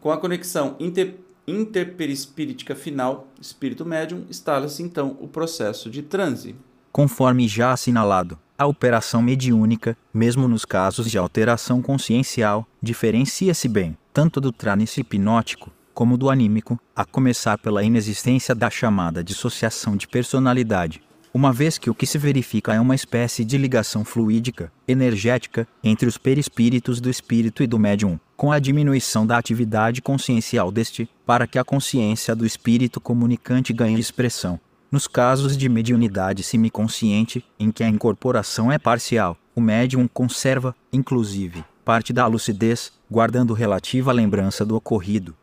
Com 0.01 0.11
a 0.11 0.19
conexão 0.19 0.77
inter 0.79 1.17
interperispíritica 1.47 2.75
final, 2.75 3.29
espírito 3.41 3.85
médium, 3.85 4.25
instala-se 4.29 4.83
então 4.83 5.17
o 5.21 5.29
processo 5.29 5.89
de 5.89 6.03
transe. 6.03 6.55
Conforme 6.91 7.47
já 7.47 7.73
assinalado, 7.73 8.39
a 8.59 8.67
operação 8.67 9.21
mediúnica, 9.21 9.97
mesmo 10.13 10.49
nos 10.49 10.65
casos 10.65 11.11
de 11.11 11.19
alteração 11.19 11.83
consciencial, 11.83 12.67
diferencia-se 12.83 13.69
bem, 13.69 13.97
tanto 14.13 14.41
do 14.41 14.51
trânsito 14.51 15.01
hipnótico 15.01 15.71
como 15.93 16.19
do 16.19 16.29
anímico, 16.29 16.79
a 16.95 17.07
começar 17.07 17.57
pela 17.57 17.83
inexistência 17.83 18.55
da 18.55 18.69
chamada 18.69 19.25
dissociação 19.25 19.97
de 19.97 20.07
personalidade, 20.07 21.03
uma 21.37 21.53
vez 21.53 21.77
que 21.77 21.91
o 21.91 21.95
que 21.95 22.07
se 22.07 22.17
verifica 22.17 22.73
é 22.73 22.81
uma 22.81 22.95
espécie 22.95 23.45
de 23.45 23.59
ligação 23.59 24.07
fluídica, 24.07 24.73
energética, 24.89 25.69
entre 25.85 26.09
os 26.09 26.17
perispíritos 26.17 26.99
do 26.99 27.11
espírito 27.11 27.63
e 27.63 27.67
do 27.67 27.79
médium, 27.79 28.19
com 28.37 28.53
a 28.53 28.59
diminuição 28.59 29.27
da 29.27 29.39
atividade 29.39 30.03
consciencial 30.03 30.71
deste, 30.71 31.09
para 31.25 31.47
que 31.47 31.59
a 31.59 31.65
consciência 31.65 32.37
do 32.37 32.45
espírito 32.45 33.01
comunicante 33.01 33.73
ganhe 33.73 33.99
expressão. 33.99 34.61
Nos 34.93 35.09
casos 35.09 35.57
de 35.57 35.69
mediunidade 35.69 36.43
semiconsciente, 36.43 37.45
em 37.59 37.71
que 37.73 37.83
a 37.83 37.89
incorporação 37.89 38.71
é 38.71 38.79
parcial, 38.79 39.37
o 39.55 39.61
médium 39.61 40.07
conserva, 40.07 40.77
inclusive, 40.93 41.65
parte 41.85 42.13
da 42.13 42.27
lucidez, 42.27 42.93
guardando 43.11 43.55
relativa 43.55 44.13
lembrança 44.13 44.65
do 44.65 44.77
ocorrido. 44.77 45.35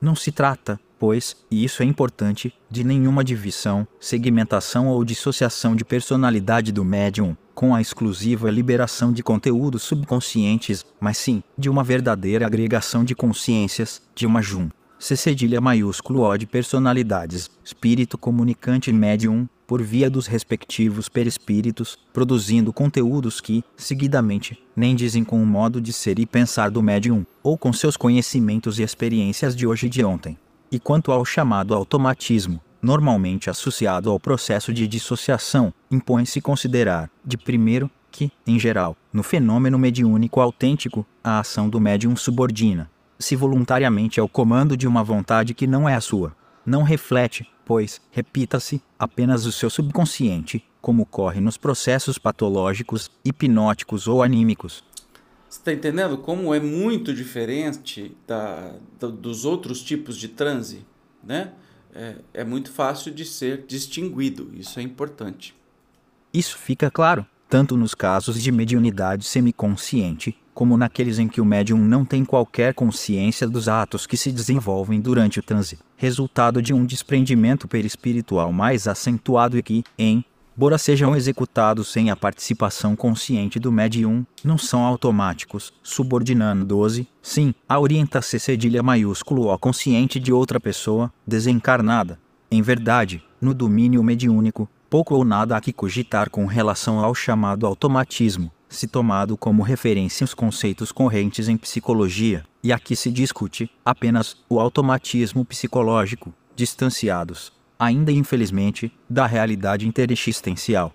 Não 0.00 0.14
se 0.14 0.32
trata, 0.32 0.80
pois, 0.98 1.36
e 1.50 1.64
isso 1.64 1.82
é 1.82 1.86
importante, 1.86 2.52
de 2.70 2.82
nenhuma 2.82 3.22
divisão, 3.22 3.86
segmentação 4.00 4.88
ou 4.88 5.04
dissociação 5.04 5.76
de 5.76 5.84
personalidade 5.84 6.72
do 6.72 6.84
médium, 6.84 7.36
com 7.56 7.74
a 7.74 7.80
exclusiva 7.80 8.50
liberação 8.50 9.10
de 9.10 9.22
conteúdos 9.22 9.82
subconscientes, 9.82 10.84
mas 11.00 11.16
sim 11.16 11.42
de 11.56 11.70
uma 11.70 11.82
verdadeira 11.82 12.46
agregação 12.46 13.02
de 13.02 13.14
consciências, 13.14 14.02
de 14.14 14.26
uma 14.26 14.42
jun. 14.42 14.68
C 14.98 15.16
cedilha 15.16 15.58
maiúsculo 15.58 16.20
O 16.20 16.36
de 16.36 16.46
personalidades, 16.46 17.50
espírito 17.64 18.18
comunicante 18.18 18.92
médium, 18.92 19.48
por 19.66 19.82
via 19.82 20.10
dos 20.10 20.26
respectivos 20.26 21.08
perispíritos, 21.08 21.98
produzindo 22.12 22.74
conteúdos 22.74 23.40
que, 23.40 23.64
seguidamente, 23.74 24.62
nem 24.76 24.94
dizem 24.94 25.24
com 25.24 25.42
o 25.42 25.46
modo 25.46 25.80
de 25.80 25.94
ser 25.94 26.18
e 26.18 26.26
pensar 26.26 26.70
do 26.70 26.82
médium, 26.82 27.24
ou 27.42 27.56
com 27.56 27.72
seus 27.72 27.96
conhecimentos 27.96 28.78
e 28.78 28.82
experiências 28.82 29.56
de 29.56 29.66
hoje 29.66 29.86
e 29.86 29.90
de 29.90 30.04
ontem. 30.04 30.36
E 30.70 30.78
quanto 30.78 31.10
ao 31.10 31.24
chamado 31.24 31.72
automatismo, 31.74 32.60
normalmente 32.80 33.50
associado 33.50 34.10
ao 34.10 34.20
processo 34.20 34.72
de 34.72 34.86
dissociação, 34.86 35.72
impõe-se 35.90 36.40
considerar, 36.40 37.10
de 37.24 37.36
primeiro, 37.36 37.90
que, 38.10 38.32
em 38.46 38.58
geral, 38.58 38.96
no 39.12 39.22
fenômeno 39.22 39.78
mediúnico 39.78 40.40
autêntico, 40.40 41.06
a 41.22 41.40
ação 41.40 41.68
do 41.68 41.80
médium 41.80 42.16
subordina, 42.16 42.90
se 43.18 43.36
voluntariamente 43.36 44.18
ao 44.18 44.28
comando 44.28 44.76
de 44.76 44.86
uma 44.86 45.04
vontade 45.04 45.54
que 45.54 45.66
não 45.66 45.88
é 45.88 45.94
a 45.94 46.00
sua. 46.00 46.34
Não 46.64 46.82
reflete, 46.82 47.48
pois, 47.64 48.00
repita-se, 48.10 48.82
apenas 48.98 49.44
o 49.46 49.52
seu 49.52 49.68
subconsciente, 49.68 50.64
como 50.80 51.02
ocorre 51.02 51.40
nos 51.40 51.56
processos 51.56 52.18
patológicos, 52.18 53.10
hipnóticos 53.24 54.08
ou 54.08 54.22
anímicos. 54.22 54.84
Você 55.48 55.58
está 55.58 55.72
entendendo 55.72 56.18
como 56.18 56.54
é 56.54 56.60
muito 56.60 57.14
diferente 57.14 58.16
da, 58.26 58.72
da, 58.98 59.08
dos 59.08 59.44
outros 59.44 59.82
tipos 59.82 60.16
de 60.16 60.28
transe? 60.28 60.86
Né? 61.22 61.52
É, 61.98 62.16
é 62.34 62.44
muito 62.44 62.70
fácil 62.70 63.10
de 63.10 63.24
ser 63.24 63.64
distinguido, 63.66 64.50
isso 64.52 64.78
é 64.78 64.82
importante. 64.82 65.54
Isso 66.32 66.58
fica 66.58 66.90
claro, 66.90 67.24
tanto 67.48 67.74
nos 67.74 67.94
casos 67.94 68.42
de 68.42 68.52
mediunidade 68.52 69.24
semiconsciente, 69.24 70.36
como 70.52 70.76
naqueles 70.76 71.18
em 71.18 71.26
que 71.26 71.40
o 71.40 71.44
médium 71.44 71.78
não 71.78 72.04
tem 72.04 72.22
qualquer 72.22 72.74
consciência 72.74 73.48
dos 73.48 73.66
atos 73.66 74.06
que 74.06 74.14
se 74.14 74.30
desenvolvem 74.30 75.00
durante 75.00 75.40
o 75.40 75.42
transe, 75.42 75.78
resultado 75.96 76.60
de 76.60 76.74
um 76.74 76.84
desprendimento 76.84 77.66
perispiritual 77.66 78.52
mais 78.52 78.86
acentuado 78.86 79.56
e 79.56 79.62
que, 79.62 79.82
em 79.98 80.22
embora 80.56 80.78
sejam 80.78 81.14
executados 81.14 81.92
sem 81.92 82.10
a 82.10 82.16
participação 82.16 82.96
consciente 82.96 83.60
do 83.60 83.70
médium, 83.70 84.24
não 84.42 84.56
são 84.56 84.84
automáticos, 84.84 85.72
subordinando 85.82 86.64
12, 86.64 87.06
sim, 87.20 87.54
a 87.68 87.78
orienta-se 87.78 88.38
cedilha 88.38 88.82
maiúsculo 88.82 89.50
ao 89.50 89.58
consciente 89.58 90.18
de 90.18 90.32
outra 90.32 90.58
pessoa, 90.58 91.12
desencarnada. 91.26 92.18
Em 92.50 92.62
verdade, 92.62 93.22
no 93.38 93.52
domínio 93.52 94.02
mediúnico, 94.02 94.66
pouco 94.88 95.14
ou 95.14 95.24
nada 95.24 95.56
há 95.56 95.60
que 95.60 95.74
cogitar 95.74 96.30
com 96.30 96.46
relação 96.46 97.00
ao 97.00 97.14
chamado 97.14 97.66
automatismo, 97.66 98.50
se 98.66 98.86
tomado 98.86 99.36
como 99.36 99.62
referência 99.62 100.24
os 100.24 100.32
conceitos 100.32 100.90
correntes 100.90 101.48
em 101.48 101.56
psicologia, 101.56 102.44
e 102.62 102.72
aqui 102.72 102.96
se 102.96 103.10
discute 103.10 103.70
apenas 103.84 104.36
o 104.48 104.58
automatismo 104.58 105.44
psicológico, 105.44 106.32
distanciados, 106.54 107.52
ainda 107.78 108.12
infelizmente, 108.12 108.92
da 109.08 109.26
realidade 109.26 109.86
interexistencial. 109.86 110.92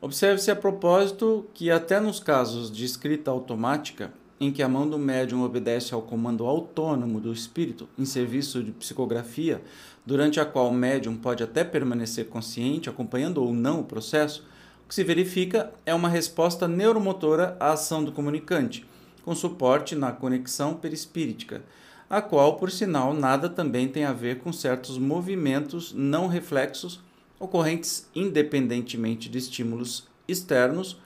Observe-se 0.00 0.50
a 0.50 0.56
propósito 0.56 1.46
que, 1.54 1.70
até 1.70 1.98
nos 1.98 2.20
casos 2.20 2.70
de 2.70 2.84
escrita 2.84 3.30
automática, 3.30 4.12
em 4.38 4.50
que 4.50 4.62
a 4.62 4.68
mão 4.68 4.88
do 4.88 4.98
médium 4.98 5.42
obedece 5.42 5.94
ao 5.94 6.02
comando 6.02 6.44
autônomo 6.44 7.20
do 7.20 7.32
espírito 7.32 7.88
em 7.98 8.04
serviço 8.04 8.62
de 8.62 8.72
psicografia, 8.72 9.62
durante 10.04 10.38
a 10.38 10.44
qual 10.44 10.68
o 10.68 10.74
médium 10.74 11.16
pode 11.16 11.42
até 11.42 11.64
permanecer 11.64 12.26
consciente, 12.26 12.90
acompanhando 12.90 13.42
ou 13.42 13.54
não 13.54 13.80
o 13.80 13.84
processo, 13.84 14.44
o 14.84 14.88
que 14.88 14.94
se 14.94 15.02
verifica 15.02 15.72
é 15.86 15.94
uma 15.94 16.08
resposta 16.08 16.68
neuromotora 16.68 17.56
à 17.58 17.72
ação 17.72 18.04
do 18.04 18.12
comunicante, 18.12 18.84
com 19.24 19.34
suporte 19.34 19.94
na 19.94 20.12
conexão 20.12 20.74
perispíritica 20.74 21.62
a 22.14 22.22
qual, 22.22 22.54
por 22.54 22.70
sinal, 22.70 23.12
nada 23.12 23.48
também 23.48 23.88
tem 23.88 24.04
a 24.04 24.12
ver 24.12 24.38
com 24.38 24.52
certos 24.52 24.98
movimentos 24.98 25.92
não 25.92 26.28
reflexos 26.28 27.00
ocorrentes 27.40 28.08
independentemente 28.14 29.28
de 29.28 29.36
estímulos 29.36 30.06
externos, 30.28 30.96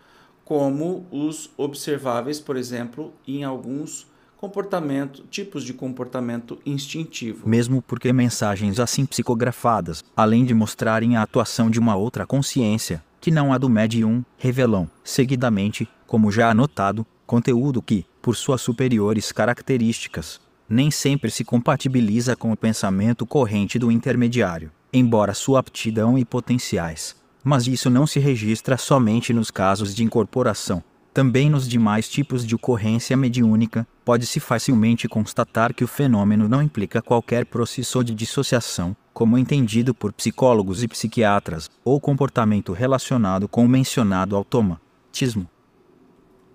como 0.45 1.07
os 1.11 1.49
observáveis, 1.57 2.39
por 2.39 2.59
exemplo, 2.59 3.15
em 3.27 3.43
alguns 3.43 4.07
comportamento, 4.37 5.25
tipos 5.31 5.65
de 5.65 5.73
comportamento 5.73 6.59
instintivo. 6.67 7.49
Mesmo 7.49 7.81
porque 7.81 8.13
mensagens 8.13 8.79
assim 8.79 9.07
psicografadas, 9.07 10.05
além 10.15 10.45
de 10.45 10.53
mostrarem 10.53 11.17
a 11.17 11.23
atuação 11.23 11.71
de 11.71 11.81
uma 11.81 11.97
outra 11.97 12.27
consciência, 12.27 13.03
que 13.19 13.31
não 13.31 13.51
a 13.51 13.57
do 13.57 13.71
médium, 13.71 14.23
revelam, 14.37 14.87
seguidamente, 15.03 15.89
como 16.07 16.31
já 16.31 16.51
anotado, 16.51 17.07
conteúdo 17.27 17.81
que, 17.81 18.05
por 18.21 18.37
suas 18.37 18.61
superiores 18.61 19.33
características, 19.33 20.39
nem 20.69 20.91
sempre 20.91 21.31
se 21.31 21.45
compatibiliza 21.45 22.37
com 22.37 22.53
o 22.53 22.57
pensamento 22.57 23.25
corrente 23.25 23.79
do 23.79 23.91
intermediário, 23.91 24.71
embora 24.93 25.33
sua 25.33 25.61
aptidão 25.61 26.19
e 26.19 26.25
potenciais. 26.25 27.17
Mas 27.43 27.67
isso 27.67 27.89
não 27.89 28.07
se 28.07 28.19
registra 28.19 28.77
somente 28.77 29.33
nos 29.33 29.51
casos 29.51 29.95
de 29.95 30.05
incorporação. 30.05 30.83
Também 31.15 31.49
nos 31.51 31.67
demais 31.67 32.09
tipos 32.09 32.47
de 32.47 32.55
ocorrência 32.55 33.17
mediúnica, 33.17 33.87
pode-se 34.05 34.39
facilmente 34.39 35.09
constatar 35.09 35.75
que 35.75 35.83
o 35.83 35.89
fenômeno 35.89 36.49
não 36.49 36.63
implica 36.63 37.03
qualquer 37.03 37.47
processo 37.47 38.05
de 38.05 38.15
dissociação, 38.15 38.97
como 39.13 39.37
entendido 39.37 39.93
por 39.93 40.13
psicólogos 40.13 40.83
e 40.83 40.89
psiquiatras, 40.89 41.69
ou 41.85 42.01
comportamento 42.01 42.73
relacionado 42.73 43.49
com 43.49 43.65
o 43.65 43.69
mencionado 43.69 44.37
automatismo. 44.37 45.49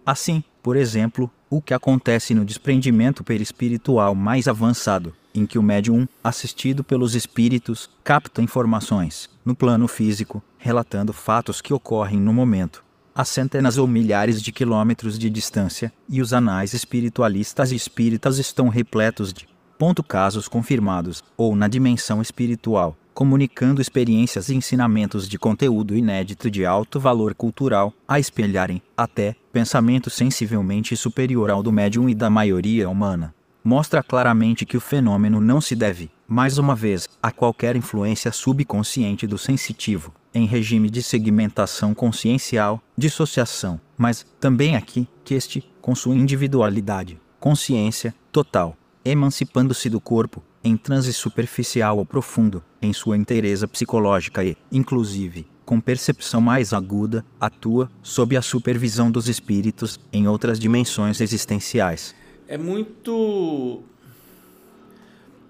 Assim, 0.06 0.44
por 0.62 0.78
exemplo, 0.78 1.30
o 1.56 1.62
que 1.62 1.74
acontece 1.74 2.34
no 2.34 2.44
desprendimento 2.44 3.24
perispiritual 3.24 4.16
mais 4.16 4.48
avançado, 4.48 5.14
em 5.36 5.46
que 5.46 5.60
o 5.60 5.64
médium, 5.64 6.08
assistido 6.24 6.84
pelos 6.84 7.14
espíritos, 7.14 7.88
capta 8.04 8.42
informações, 8.42 9.30
no 9.46 9.56
plano 9.56 9.88
físico, 9.88 10.42
relatando 10.58 11.14
fatos 11.14 11.62
que 11.62 11.72
ocorrem 11.72 12.20
no 12.20 12.34
momento, 12.34 12.84
a 13.14 13.24
centenas 13.24 13.78
ou 13.78 13.86
milhares 13.86 14.42
de 14.42 14.52
quilômetros 14.52 15.20
de 15.20 15.30
distância, 15.30 15.94
e 16.10 16.24
os 16.24 16.34
anais 16.34 16.74
espiritualistas 16.74 17.72
e 17.72 17.76
espíritas 17.76 18.40
estão 18.40 18.68
repletos 18.68 19.32
de 19.32 19.48
ponto 19.78 20.02
casos 20.02 20.48
confirmados, 20.48 21.24
ou 21.38 21.56
na 21.56 21.68
dimensão 21.68 22.20
espiritual, 22.20 22.98
comunicando 23.14 23.80
experiências 23.80 24.50
e 24.50 24.56
ensinamentos 24.56 25.30
de 25.30 25.38
conteúdo 25.38 25.96
inédito 25.96 26.50
de 26.50 26.66
alto 26.66 27.00
valor 27.00 27.36
cultural, 27.36 27.94
a 28.08 28.20
espelharem, 28.20 28.82
até, 28.98 29.36
pensamento 29.54 30.10
sensivelmente 30.10 30.98
superior 30.98 31.52
ao 31.52 31.62
do 31.62 31.72
médium 31.72 32.10
e 32.10 32.16
da 32.16 32.28
maioria 32.28 32.90
humana. 32.90 33.36
Mostra 33.64 34.02
claramente 34.02 34.66
que 34.66 34.76
o 34.76 34.82
fenômeno 34.82 35.40
não 35.40 35.62
se 35.62 35.76
deve, 35.76 36.10
mais 36.28 36.58
uma 36.58 36.76
vez, 36.76 37.08
a 37.22 37.32
qualquer 37.32 37.76
influência 37.76 38.32
subconsciente 38.32 39.28
do 39.28 39.38
sensitivo, 39.38 40.12
em 40.34 40.48
regime 40.48 40.90
de 40.90 41.04
segmentação 41.04 41.94
consciencial, 41.94 42.82
dissociação, 42.98 43.80
mas 43.96 44.26
também 44.40 44.76
aqui 44.76 45.08
que 45.24 45.36
este, 45.36 45.64
com 45.80 45.94
sua 45.94 46.16
individualidade, 46.16 47.22
consciência 47.40 48.14
total, 48.32 48.76
emancipando-se 49.06 49.88
do 49.88 50.02
corpo, 50.02 50.44
em 50.64 50.76
transe 50.76 51.14
superficial 51.14 52.00
ou 52.00 52.06
profundo, 52.06 52.64
em 52.82 52.92
sua 52.92 53.16
inteireza 53.16 53.68
psicológica 53.68 54.44
e, 54.44 54.58
inclusive, 54.72 55.46
com 55.66 55.80
percepção 55.80 56.42
mais 56.42 56.74
aguda, 56.74 57.26
atua, 57.40 57.90
sob 58.02 58.36
a 58.36 58.42
supervisão 58.42 59.10
dos 59.10 59.28
espíritos, 59.28 60.00
em 60.12 60.28
outras 60.28 60.60
dimensões 60.60 61.22
existenciais. 61.22 62.16
É 62.48 62.58
muito. 62.58 63.82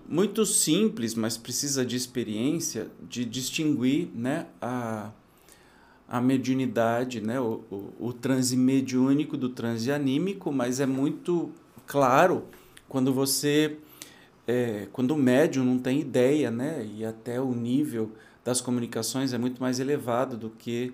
muito 0.07 0.45
simples, 0.45 1.15
mas 1.15 1.37
precisa 1.37 1.85
de 1.85 1.95
experiência 1.95 2.87
de 3.09 3.25
distinguir 3.25 4.09
né, 4.13 4.45
a, 4.61 5.11
a 6.07 6.21
mediunidade, 6.21 7.19
né, 7.21 7.39
o, 7.39 7.63
o, 7.71 7.93
o 8.07 8.13
transe 8.13 8.55
mediúnico 8.55 9.35
do 9.35 9.49
transe 9.49 9.91
anímico, 9.91 10.51
mas 10.51 10.79
é 10.79 10.85
muito 10.85 11.51
claro 11.87 12.45
quando 12.87 13.11
você 13.11 13.77
é, 14.47 14.87
quando 14.91 15.11
o 15.11 15.17
médium 15.17 15.63
não 15.63 15.79
tem 15.79 15.99
ideia, 15.99 16.51
né, 16.51 16.87
e 16.95 17.05
até 17.05 17.39
o 17.39 17.53
nível 17.53 18.11
das 18.43 18.61
comunicações 18.61 19.33
é 19.33 19.37
muito 19.37 19.61
mais 19.61 19.79
elevado 19.79 20.37
do 20.37 20.49
que 20.49 20.93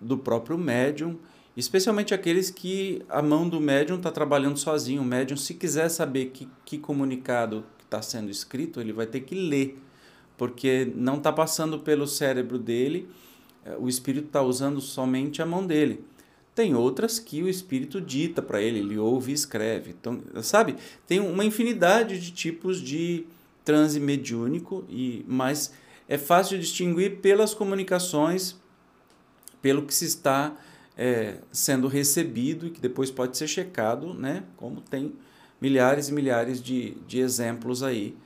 do 0.00 0.18
próprio 0.18 0.58
médium, 0.58 1.18
especialmente 1.56 2.14
aqueles 2.14 2.50
que 2.50 3.02
a 3.08 3.22
mão 3.22 3.48
do 3.48 3.60
médium 3.60 3.96
está 3.96 4.10
trabalhando 4.10 4.58
sozinho. 4.58 5.02
O 5.02 5.04
médium, 5.04 5.36
se 5.36 5.54
quiser 5.54 5.88
saber 5.88 6.26
que, 6.26 6.48
que 6.64 6.78
comunicado 6.78 7.64
está 7.84 8.00
sendo 8.00 8.30
escrito, 8.30 8.80
ele 8.80 8.92
vai 8.92 9.06
ter 9.06 9.20
que 9.20 9.34
ler, 9.34 9.78
porque 10.36 10.90
não 10.96 11.16
está 11.16 11.32
passando 11.32 11.78
pelo 11.78 12.06
cérebro 12.06 12.58
dele, 12.58 13.08
é, 13.64 13.76
o 13.78 13.88
espírito 13.88 14.26
está 14.26 14.42
usando 14.42 14.80
somente 14.80 15.42
a 15.42 15.46
mão 15.46 15.66
dele. 15.66 16.04
Tem 16.54 16.74
outras 16.74 17.18
que 17.18 17.42
o 17.42 17.48
espírito 17.48 18.00
dita 18.00 18.42
para 18.42 18.60
ele, 18.60 18.80
ele 18.80 18.98
ouve 18.98 19.30
e 19.30 19.34
escreve. 19.34 19.94
Então, 19.98 20.20
sabe? 20.42 20.76
Tem 21.06 21.18
uma 21.18 21.44
infinidade 21.44 22.20
de 22.20 22.30
tipos 22.30 22.80
de 22.80 23.24
transe 23.64 24.00
mediúnico, 24.00 24.84
e, 24.88 25.24
mas 25.26 25.72
é 26.08 26.18
fácil 26.18 26.58
distinguir 26.58 27.18
pelas 27.20 27.54
comunicações, 27.54 28.56
pelo 29.60 29.82
que 29.82 29.94
se 29.94 30.04
está 30.04 30.52
é, 30.96 31.36
sendo 31.50 31.88
recebido 31.88 32.66
e 32.66 32.70
que 32.70 32.80
depois 32.80 33.10
pode 33.10 33.36
ser 33.36 33.48
checado, 33.48 34.12
né? 34.12 34.42
Como 34.56 34.80
tem 34.80 35.12
milhares 35.60 36.08
e 36.08 36.12
milhares 36.12 36.60
de, 36.60 36.96
de 37.06 37.20
exemplos 37.20 37.82
aí 37.82 38.16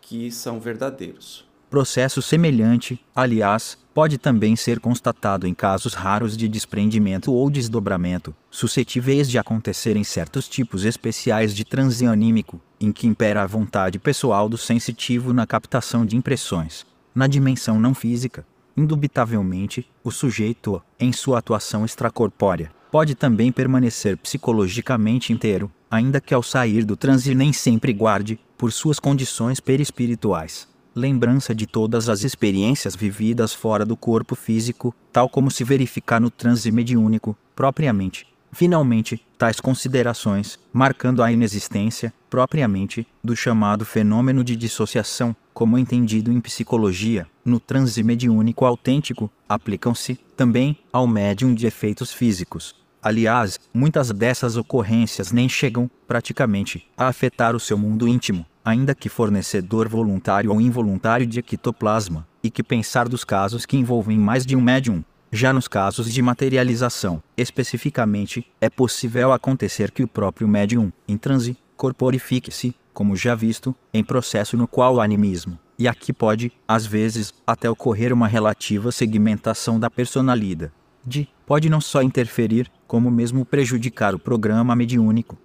que 0.00 0.30
são 0.30 0.60
verdadeiros. 0.60 1.44
Processo 1.68 2.22
semelhante, 2.22 3.00
aliás, 3.16 3.76
pode 3.92 4.16
também 4.16 4.54
ser 4.54 4.78
constatado 4.78 5.46
em 5.46 5.52
casos 5.52 5.92
raros 5.94 6.36
de 6.36 6.46
desprendimento 6.46 7.32
ou 7.32 7.50
desdobramento, 7.50 8.34
suscetíveis 8.48 9.28
de 9.28 9.38
acontecer 9.38 9.96
em 9.96 10.04
certos 10.04 10.48
tipos 10.48 10.84
especiais 10.84 11.52
de 11.54 11.64
transe 11.64 12.06
anímico, 12.06 12.60
em 12.80 12.92
que 12.92 13.08
impera 13.08 13.42
a 13.42 13.46
vontade 13.46 13.98
pessoal 13.98 14.48
do 14.48 14.56
sensitivo 14.56 15.32
na 15.32 15.46
captação 15.46 16.06
de 16.06 16.16
impressões. 16.16 16.86
Na 17.14 17.28
dimensão 17.28 17.78
não 17.78 17.94
física, 17.94 18.44
indubitavelmente, 18.76 19.88
o 20.02 20.10
sujeito, 20.10 20.82
em 20.98 21.12
sua 21.12 21.38
atuação 21.38 21.84
extracorpórea, 21.84 22.72
pode 22.90 23.14
também 23.14 23.52
permanecer 23.52 24.16
psicologicamente 24.16 25.32
inteiro, 25.32 25.70
ainda 25.88 26.20
que 26.20 26.34
ao 26.34 26.42
sair 26.42 26.84
do 26.84 26.96
transe 26.96 27.32
nem 27.32 27.52
sempre 27.52 27.92
guarde, 27.92 28.38
por 28.58 28.72
suas 28.72 28.98
condições 28.98 29.60
perispirituais, 29.60 30.68
lembrança 30.92 31.54
de 31.54 31.68
todas 31.68 32.08
as 32.08 32.24
experiências 32.24 32.96
vividas 32.96 33.54
fora 33.54 33.84
do 33.84 33.96
corpo 33.96 34.34
físico, 34.34 34.92
tal 35.12 35.28
como 35.28 35.52
se 35.52 35.62
verificar 35.62 36.20
no 36.20 36.30
transe 36.30 36.72
mediúnico, 36.72 37.36
propriamente. 37.54 38.26
Finalmente, 38.54 39.20
tais 39.36 39.58
considerações, 39.58 40.60
marcando 40.72 41.24
a 41.24 41.32
inexistência, 41.32 42.14
propriamente, 42.30 43.04
do 43.22 43.34
chamado 43.34 43.84
fenômeno 43.84 44.44
de 44.44 44.54
dissociação, 44.54 45.34
como 45.52 45.76
entendido 45.76 46.30
em 46.30 46.40
psicologia, 46.40 47.26
no 47.44 47.58
transe 47.58 48.00
mediúnico 48.04 48.64
autêntico, 48.64 49.28
aplicam-se, 49.48 50.14
também, 50.36 50.78
ao 50.92 51.04
médium 51.04 51.52
de 51.52 51.66
efeitos 51.66 52.12
físicos. 52.12 52.76
Aliás, 53.02 53.58
muitas 53.74 54.10
dessas 54.12 54.56
ocorrências 54.56 55.32
nem 55.32 55.48
chegam, 55.48 55.90
praticamente, 56.06 56.86
a 56.96 57.08
afetar 57.08 57.56
o 57.56 57.60
seu 57.60 57.76
mundo 57.76 58.06
íntimo, 58.06 58.46
ainda 58.64 58.94
que 58.94 59.08
fornecedor 59.08 59.88
voluntário 59.88 60.52
ou 60.52 60.60
involuntário 60.60 61.26
de 61.26 61.40
ectoplasma, 61.40 62.26
e 62.42 62.50
que 62.50 62.62
pensar 62.62 63.08
dos 63.08 63.24
casos 63.24 63.66
que 63.66 63.76
envolvem 63.76 64.16
mais 64.16 64.46
de 64.46 64.54
um 64.54 64.60
médium. 64.60 65.04
Já 65.36 65.52
nos 65.52 65.66
casos 65.66 66.12
de 66.12 66.22
materialização, 66.22 67.20
especificamente, 67.36 68.46
é 68.60 68.70
possível 68.70 69.32
acontecer 69.32 69.90
que 69.90 70.04
o 70.04 70.06
próprio 70.06 70.46
médium, 70.46 70.92
em 71.08 71.18
transe, 71.18 71.56
corporifique-se, 71.76 72.72
como 72.92 73.16
já 73.16 73.34
visto, 73.34 73.74
em 73.92 74.04
processo 74.04 74.56
no 74.56 74.68
qual 74.68 74.94
o 74.94 75.00
animismo, 75.00 75.58
e 75.76 75.88
aqui 75.88 76.12
pode, 76.12 76.52
às 76.68 76.86
vezes, 76.86 77.34
até 77.44 77.68
ocorrer 77.68 78.12
uma 78.12 78.28
relativa 78.28 78.92
segmentação 78.92 79.80
da 79.80 79.90
personalidade. 79.90 80.70
De, 81.04 81.28
pode 81.44 81.68
não 81.68 81.80
só 81.80 82.00
interferir, 82.00 82.70
como 82.86 83.10
mesmo 83.10 83.44
prejudicar 83.44 84.14
o 84.14 84.20
programa 84.20 84.76
mediúnico. 84.76 85.36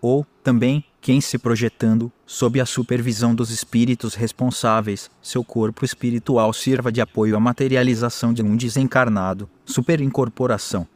Ou, 0.00 0.26
também, 0.42 0.82
quem 1.00 1.20
se 1.20 1.38
projetando, 1.38 2.12
sob 2.26 2.60
a 2.60 2.66
supervisão 2.66 3.34
dos 3.34 3.50
espíritos 3.50 4.14
responsáveis, 4.14 5.10
seu 5.22 5.44
corpo 5.44 5.84
espiritual 5.84 6.52
sirva 6.52 6.90
de 6.90 7.00
apoio 7.00 7.36
à 7.36 7.40
materialização 7.40 8.32
de 8.32 8.42
um 8.42 8.56
desencarnado, 8.56 9.48
superincorporação. 9.64 10.86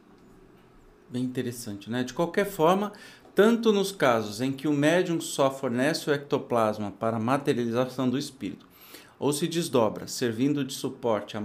Bem 1.09 1.23
interessante, 1.23 1.89
né? 1.89 2.03
De 2.03 2.13
qualquer 2.13 2.45
forma, 2.45 2.91
tanto 3.33 3.71
nos 3.71 3.91
casos 3.91 4.41
em 4.41 4.51
que 4.51 4.67
o 4.67 4.73
médium 4.73 5.21
só 5.21 5.49
fornece 5.49 6.09
o 6.09 6.13
ectoplasma 6.13 6.91
para 6.91 7.17
a 7.17 7.19
materialização 7.19 8.09
do 8.09 8.17
espírito, 8.17 8.67
ou 9.17 9.31
se 9.31 9.47
desdobra, 9.47 10.07
servindo 10.07 10.65
de 10.65 10.73
suporte 10.73 11.37
à 11.37 11.41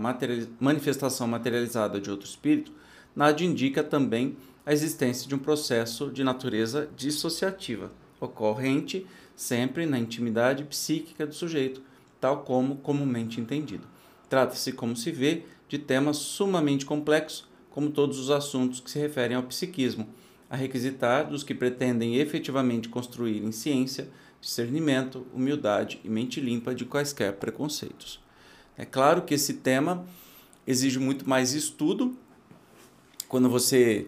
manifestação 0.58 1.28
materializada 1.28 2.00
de 2.00 2.10
outro 2.10 2.28
espírito, 2.28 2.72
nada 3.14 3.42
indica 3.42 3.84
também 3.84 4.36
a 4.66 4.72
existência 4.72 5.28
de 5.28 5.34
um 5.34 5.38
processo 5.38 6.10
de 6.10 6.24
natureza 6.24 6.90
dissociativa, 6.96 7.90
ocorrente 8.20 9.06
sempre 9.34 9.86
na 9.86 9.98
intimidade 9.98 10.64
psíquica 10.64 11.26
do 11.26 11.34
sujeito, 11.34 11.82
tal 12.20 12.42
como 12.42 12.76
comumente 12.76 13.40
entendido. 13.40 13.86
Trata-se, 14.28 14.72
como 14.72 14.96
se 14.96 15.10
vê, 15.10 15.44
de 15.68 15.78
temas 15.78 16.16
sumamente 16.16 16.84
complexos, 16.84 17.46
como 17.70 17.90
todos 17.90 18.18
os 18.18 18.30
assuntos 18.30 18.80
que 18.80 18.90
se 18.90 18.98
referem 18.98 19.36
ao 19.36 19.42
psiquismo, 19.44 20.08
a 20.50 20.56
requisitar 20.56 21.28
dos 21.28 21.42
que 21.42 21.54
pretendem 21.54 22.16
efetivamente 22.16 22.88
construir 22.88 23.42
em 23.42 23.52
ciência, 23.52 24.08
discernimento, 24.40 25.26
humildade 25.34 26.00
e 26.04 26.08
mente 26.08 26.40
limpa 26.40 26.74
de 26.74 26.84
quaisquer 26.84 27.34
preconceitos. 27.34 28.20
É 28.76 28.84
claro 28.84 29.22
que 29.22 29.34
esse 29.34 29.54
tema 29.54 30.06
exige 30.66 30.98
muito 30.98 31.28
mais 31.28 31.52
estudo 31.52 32.16
quando 33.28 33.48
você 33.48 34.06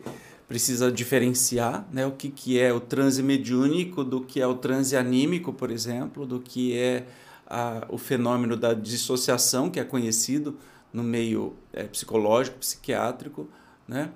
precisa 0.51 0.91
diferenciar 0.91 1.87
né, 1.93 2.05
o 2.05 2.11
que, 2.11 2.29
que 2.29 2.59
é 2.59 2.73
o 2.73 2.81
transe 2.81 3.23
mediúnico 3.23 4.03
do 4.03 4.21
que 4.21 4.41
é 4.41 4.47
o 4.49 4.57
transe 4.57 4.97
anímico, 4.97 5.53
por 5.53 5.71
exemplo, 5.71 6.27
do 6.27 6.41
que 6.41 6.77
é 6.77 7.07
a, 7.47 7.87
o 7.89 7.97
fenômeno 7.97 8.57
da 8.57 8.75
dissociação, 8.75 9.71
que 9.71 9.79
é 9.79 9.85
conhecido 9.85 10.59
no 10.93 11.05
meio 11.05 11.55
é, 11.73 11.85
psicológico, 11.85 12.59
psiquiátrico. 12.59 13.49
Né? 13.87 14.11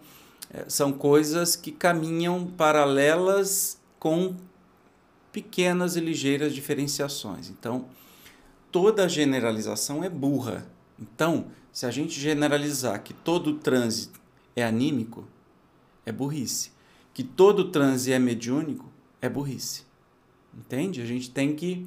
É, 0.53 0.65
são 0.67 0.93
coisas 0.93 1.55
que 1.55 1.71
caminham 1.71 2.45
paralelas 2.49 3.79
com 4.01 4.35
pequenas 5.31 5.95
e 5.95 6.01
ligeiras 6.01 6.53
diferenciações. 6.53 7.49
Então, 7.49 7.85
toda 8.73 9.09
generalização 9.09 10.03
é 10.03 10.11
burra. 10.11 10.67
Então, 10.99 11.47
se 11.73 11.87
a 11.87 11.93
gente 11.93 12.19
generalizar 12.19 13.05
que 13.05 13.15
todo 13.15 13.55
transe 13.55 14.11
é 14.57 14.65
anímico, 14.65 15.29
é 16.05 16.13
burrice. 16.13 16.73
Que 17.13 17.23
todo 17.23 17.71
transe 17.71 18.13
é 18.13 18.19
mediúnico 18.19 18.91
é 19.21 19.29
burrice. 19.29 19.83
Entende? 20.57 21.01
A 21.01 21.07
gente 21.07 21.31
tem 21.31 21.55
que 21.55 21.87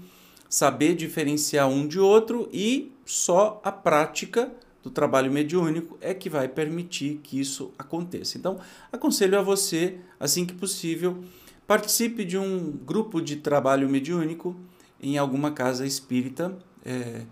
saber 0.50 0.96
diferenciar 0.96 1.68
um 1.68 1.88
de 1.88 2.00
outro 2.00 2.50
e 2.52 2.92
só 3.06 3.62
a 3.64 3.72
prática 3.72 4.52
do 4.84 4.90
trabalho 4.90 5.32
mediúnico 5.32 5.98
é 6.00 6.14
que 6.14 6.30
vai 6.30 6.48
permitir 6.48 7.20
que 7.24 7.40
isso 7.40 7.74
aconteça. 7.78 8.38
Então, 8.38 8.60
aconselho 8.92 9.38
a 9.38 9.42
você, 9.42 9.98
assim 10.20 10.46
que 10.46 10.54
possível, 10.54 11.24
participe 11.66 12.24
de 12.24 12.38
um 12.38 12.72
grupo 12.72 13.22
de 13.22 13.36
trabalho 13.38 13.90
mediúnico 13.90 14.56
em 15.02 15.18
alguma 15.18 15.52
casa 15.52 15.86
espírita. 15.86 16.58
É, 16.86 17.24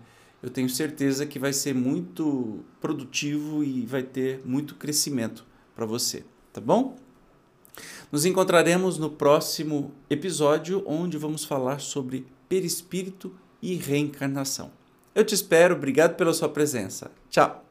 eu 0.42 0.50
tenho 0.50 0.68
certeza 0.68 1.24
que 1.24 1.38
vai 1.38 1.52
ser 1.52 1.74
muito 1.74 2.60
produtivo 2.80 3.64
e 3.64 3.86
vai 3.86 4.02
ter 4.02 4.42
muito 4.44 4.74
crescimento 4.74 5.44
para 5.74 5.86
você, 5.86 6.24
tá 6.56 6.60
bom? 6.60 6.96
Nos 8.10 8.24
encontraremos 8.24 8.96
no 8.96 9.10
próximo 9.10 9.92
episódio, 10.08 10.82
onde 10.86 11.18
vamos 11.18 11.44
falar 11.44 11.80
sobre 11.80 12.26
perispírito 12.48 13.34
e 13.60 13.74
reencarnação. 13.74 14.70
Eu 15.14 15.24
te 15.24 15.34
espero, 15.34 15.74
obrigado 15.74 16.16
pela 16.16 16.32
sua 16.32 16.48
presença. 16.48 17.10
Tchau! 17.28 17.65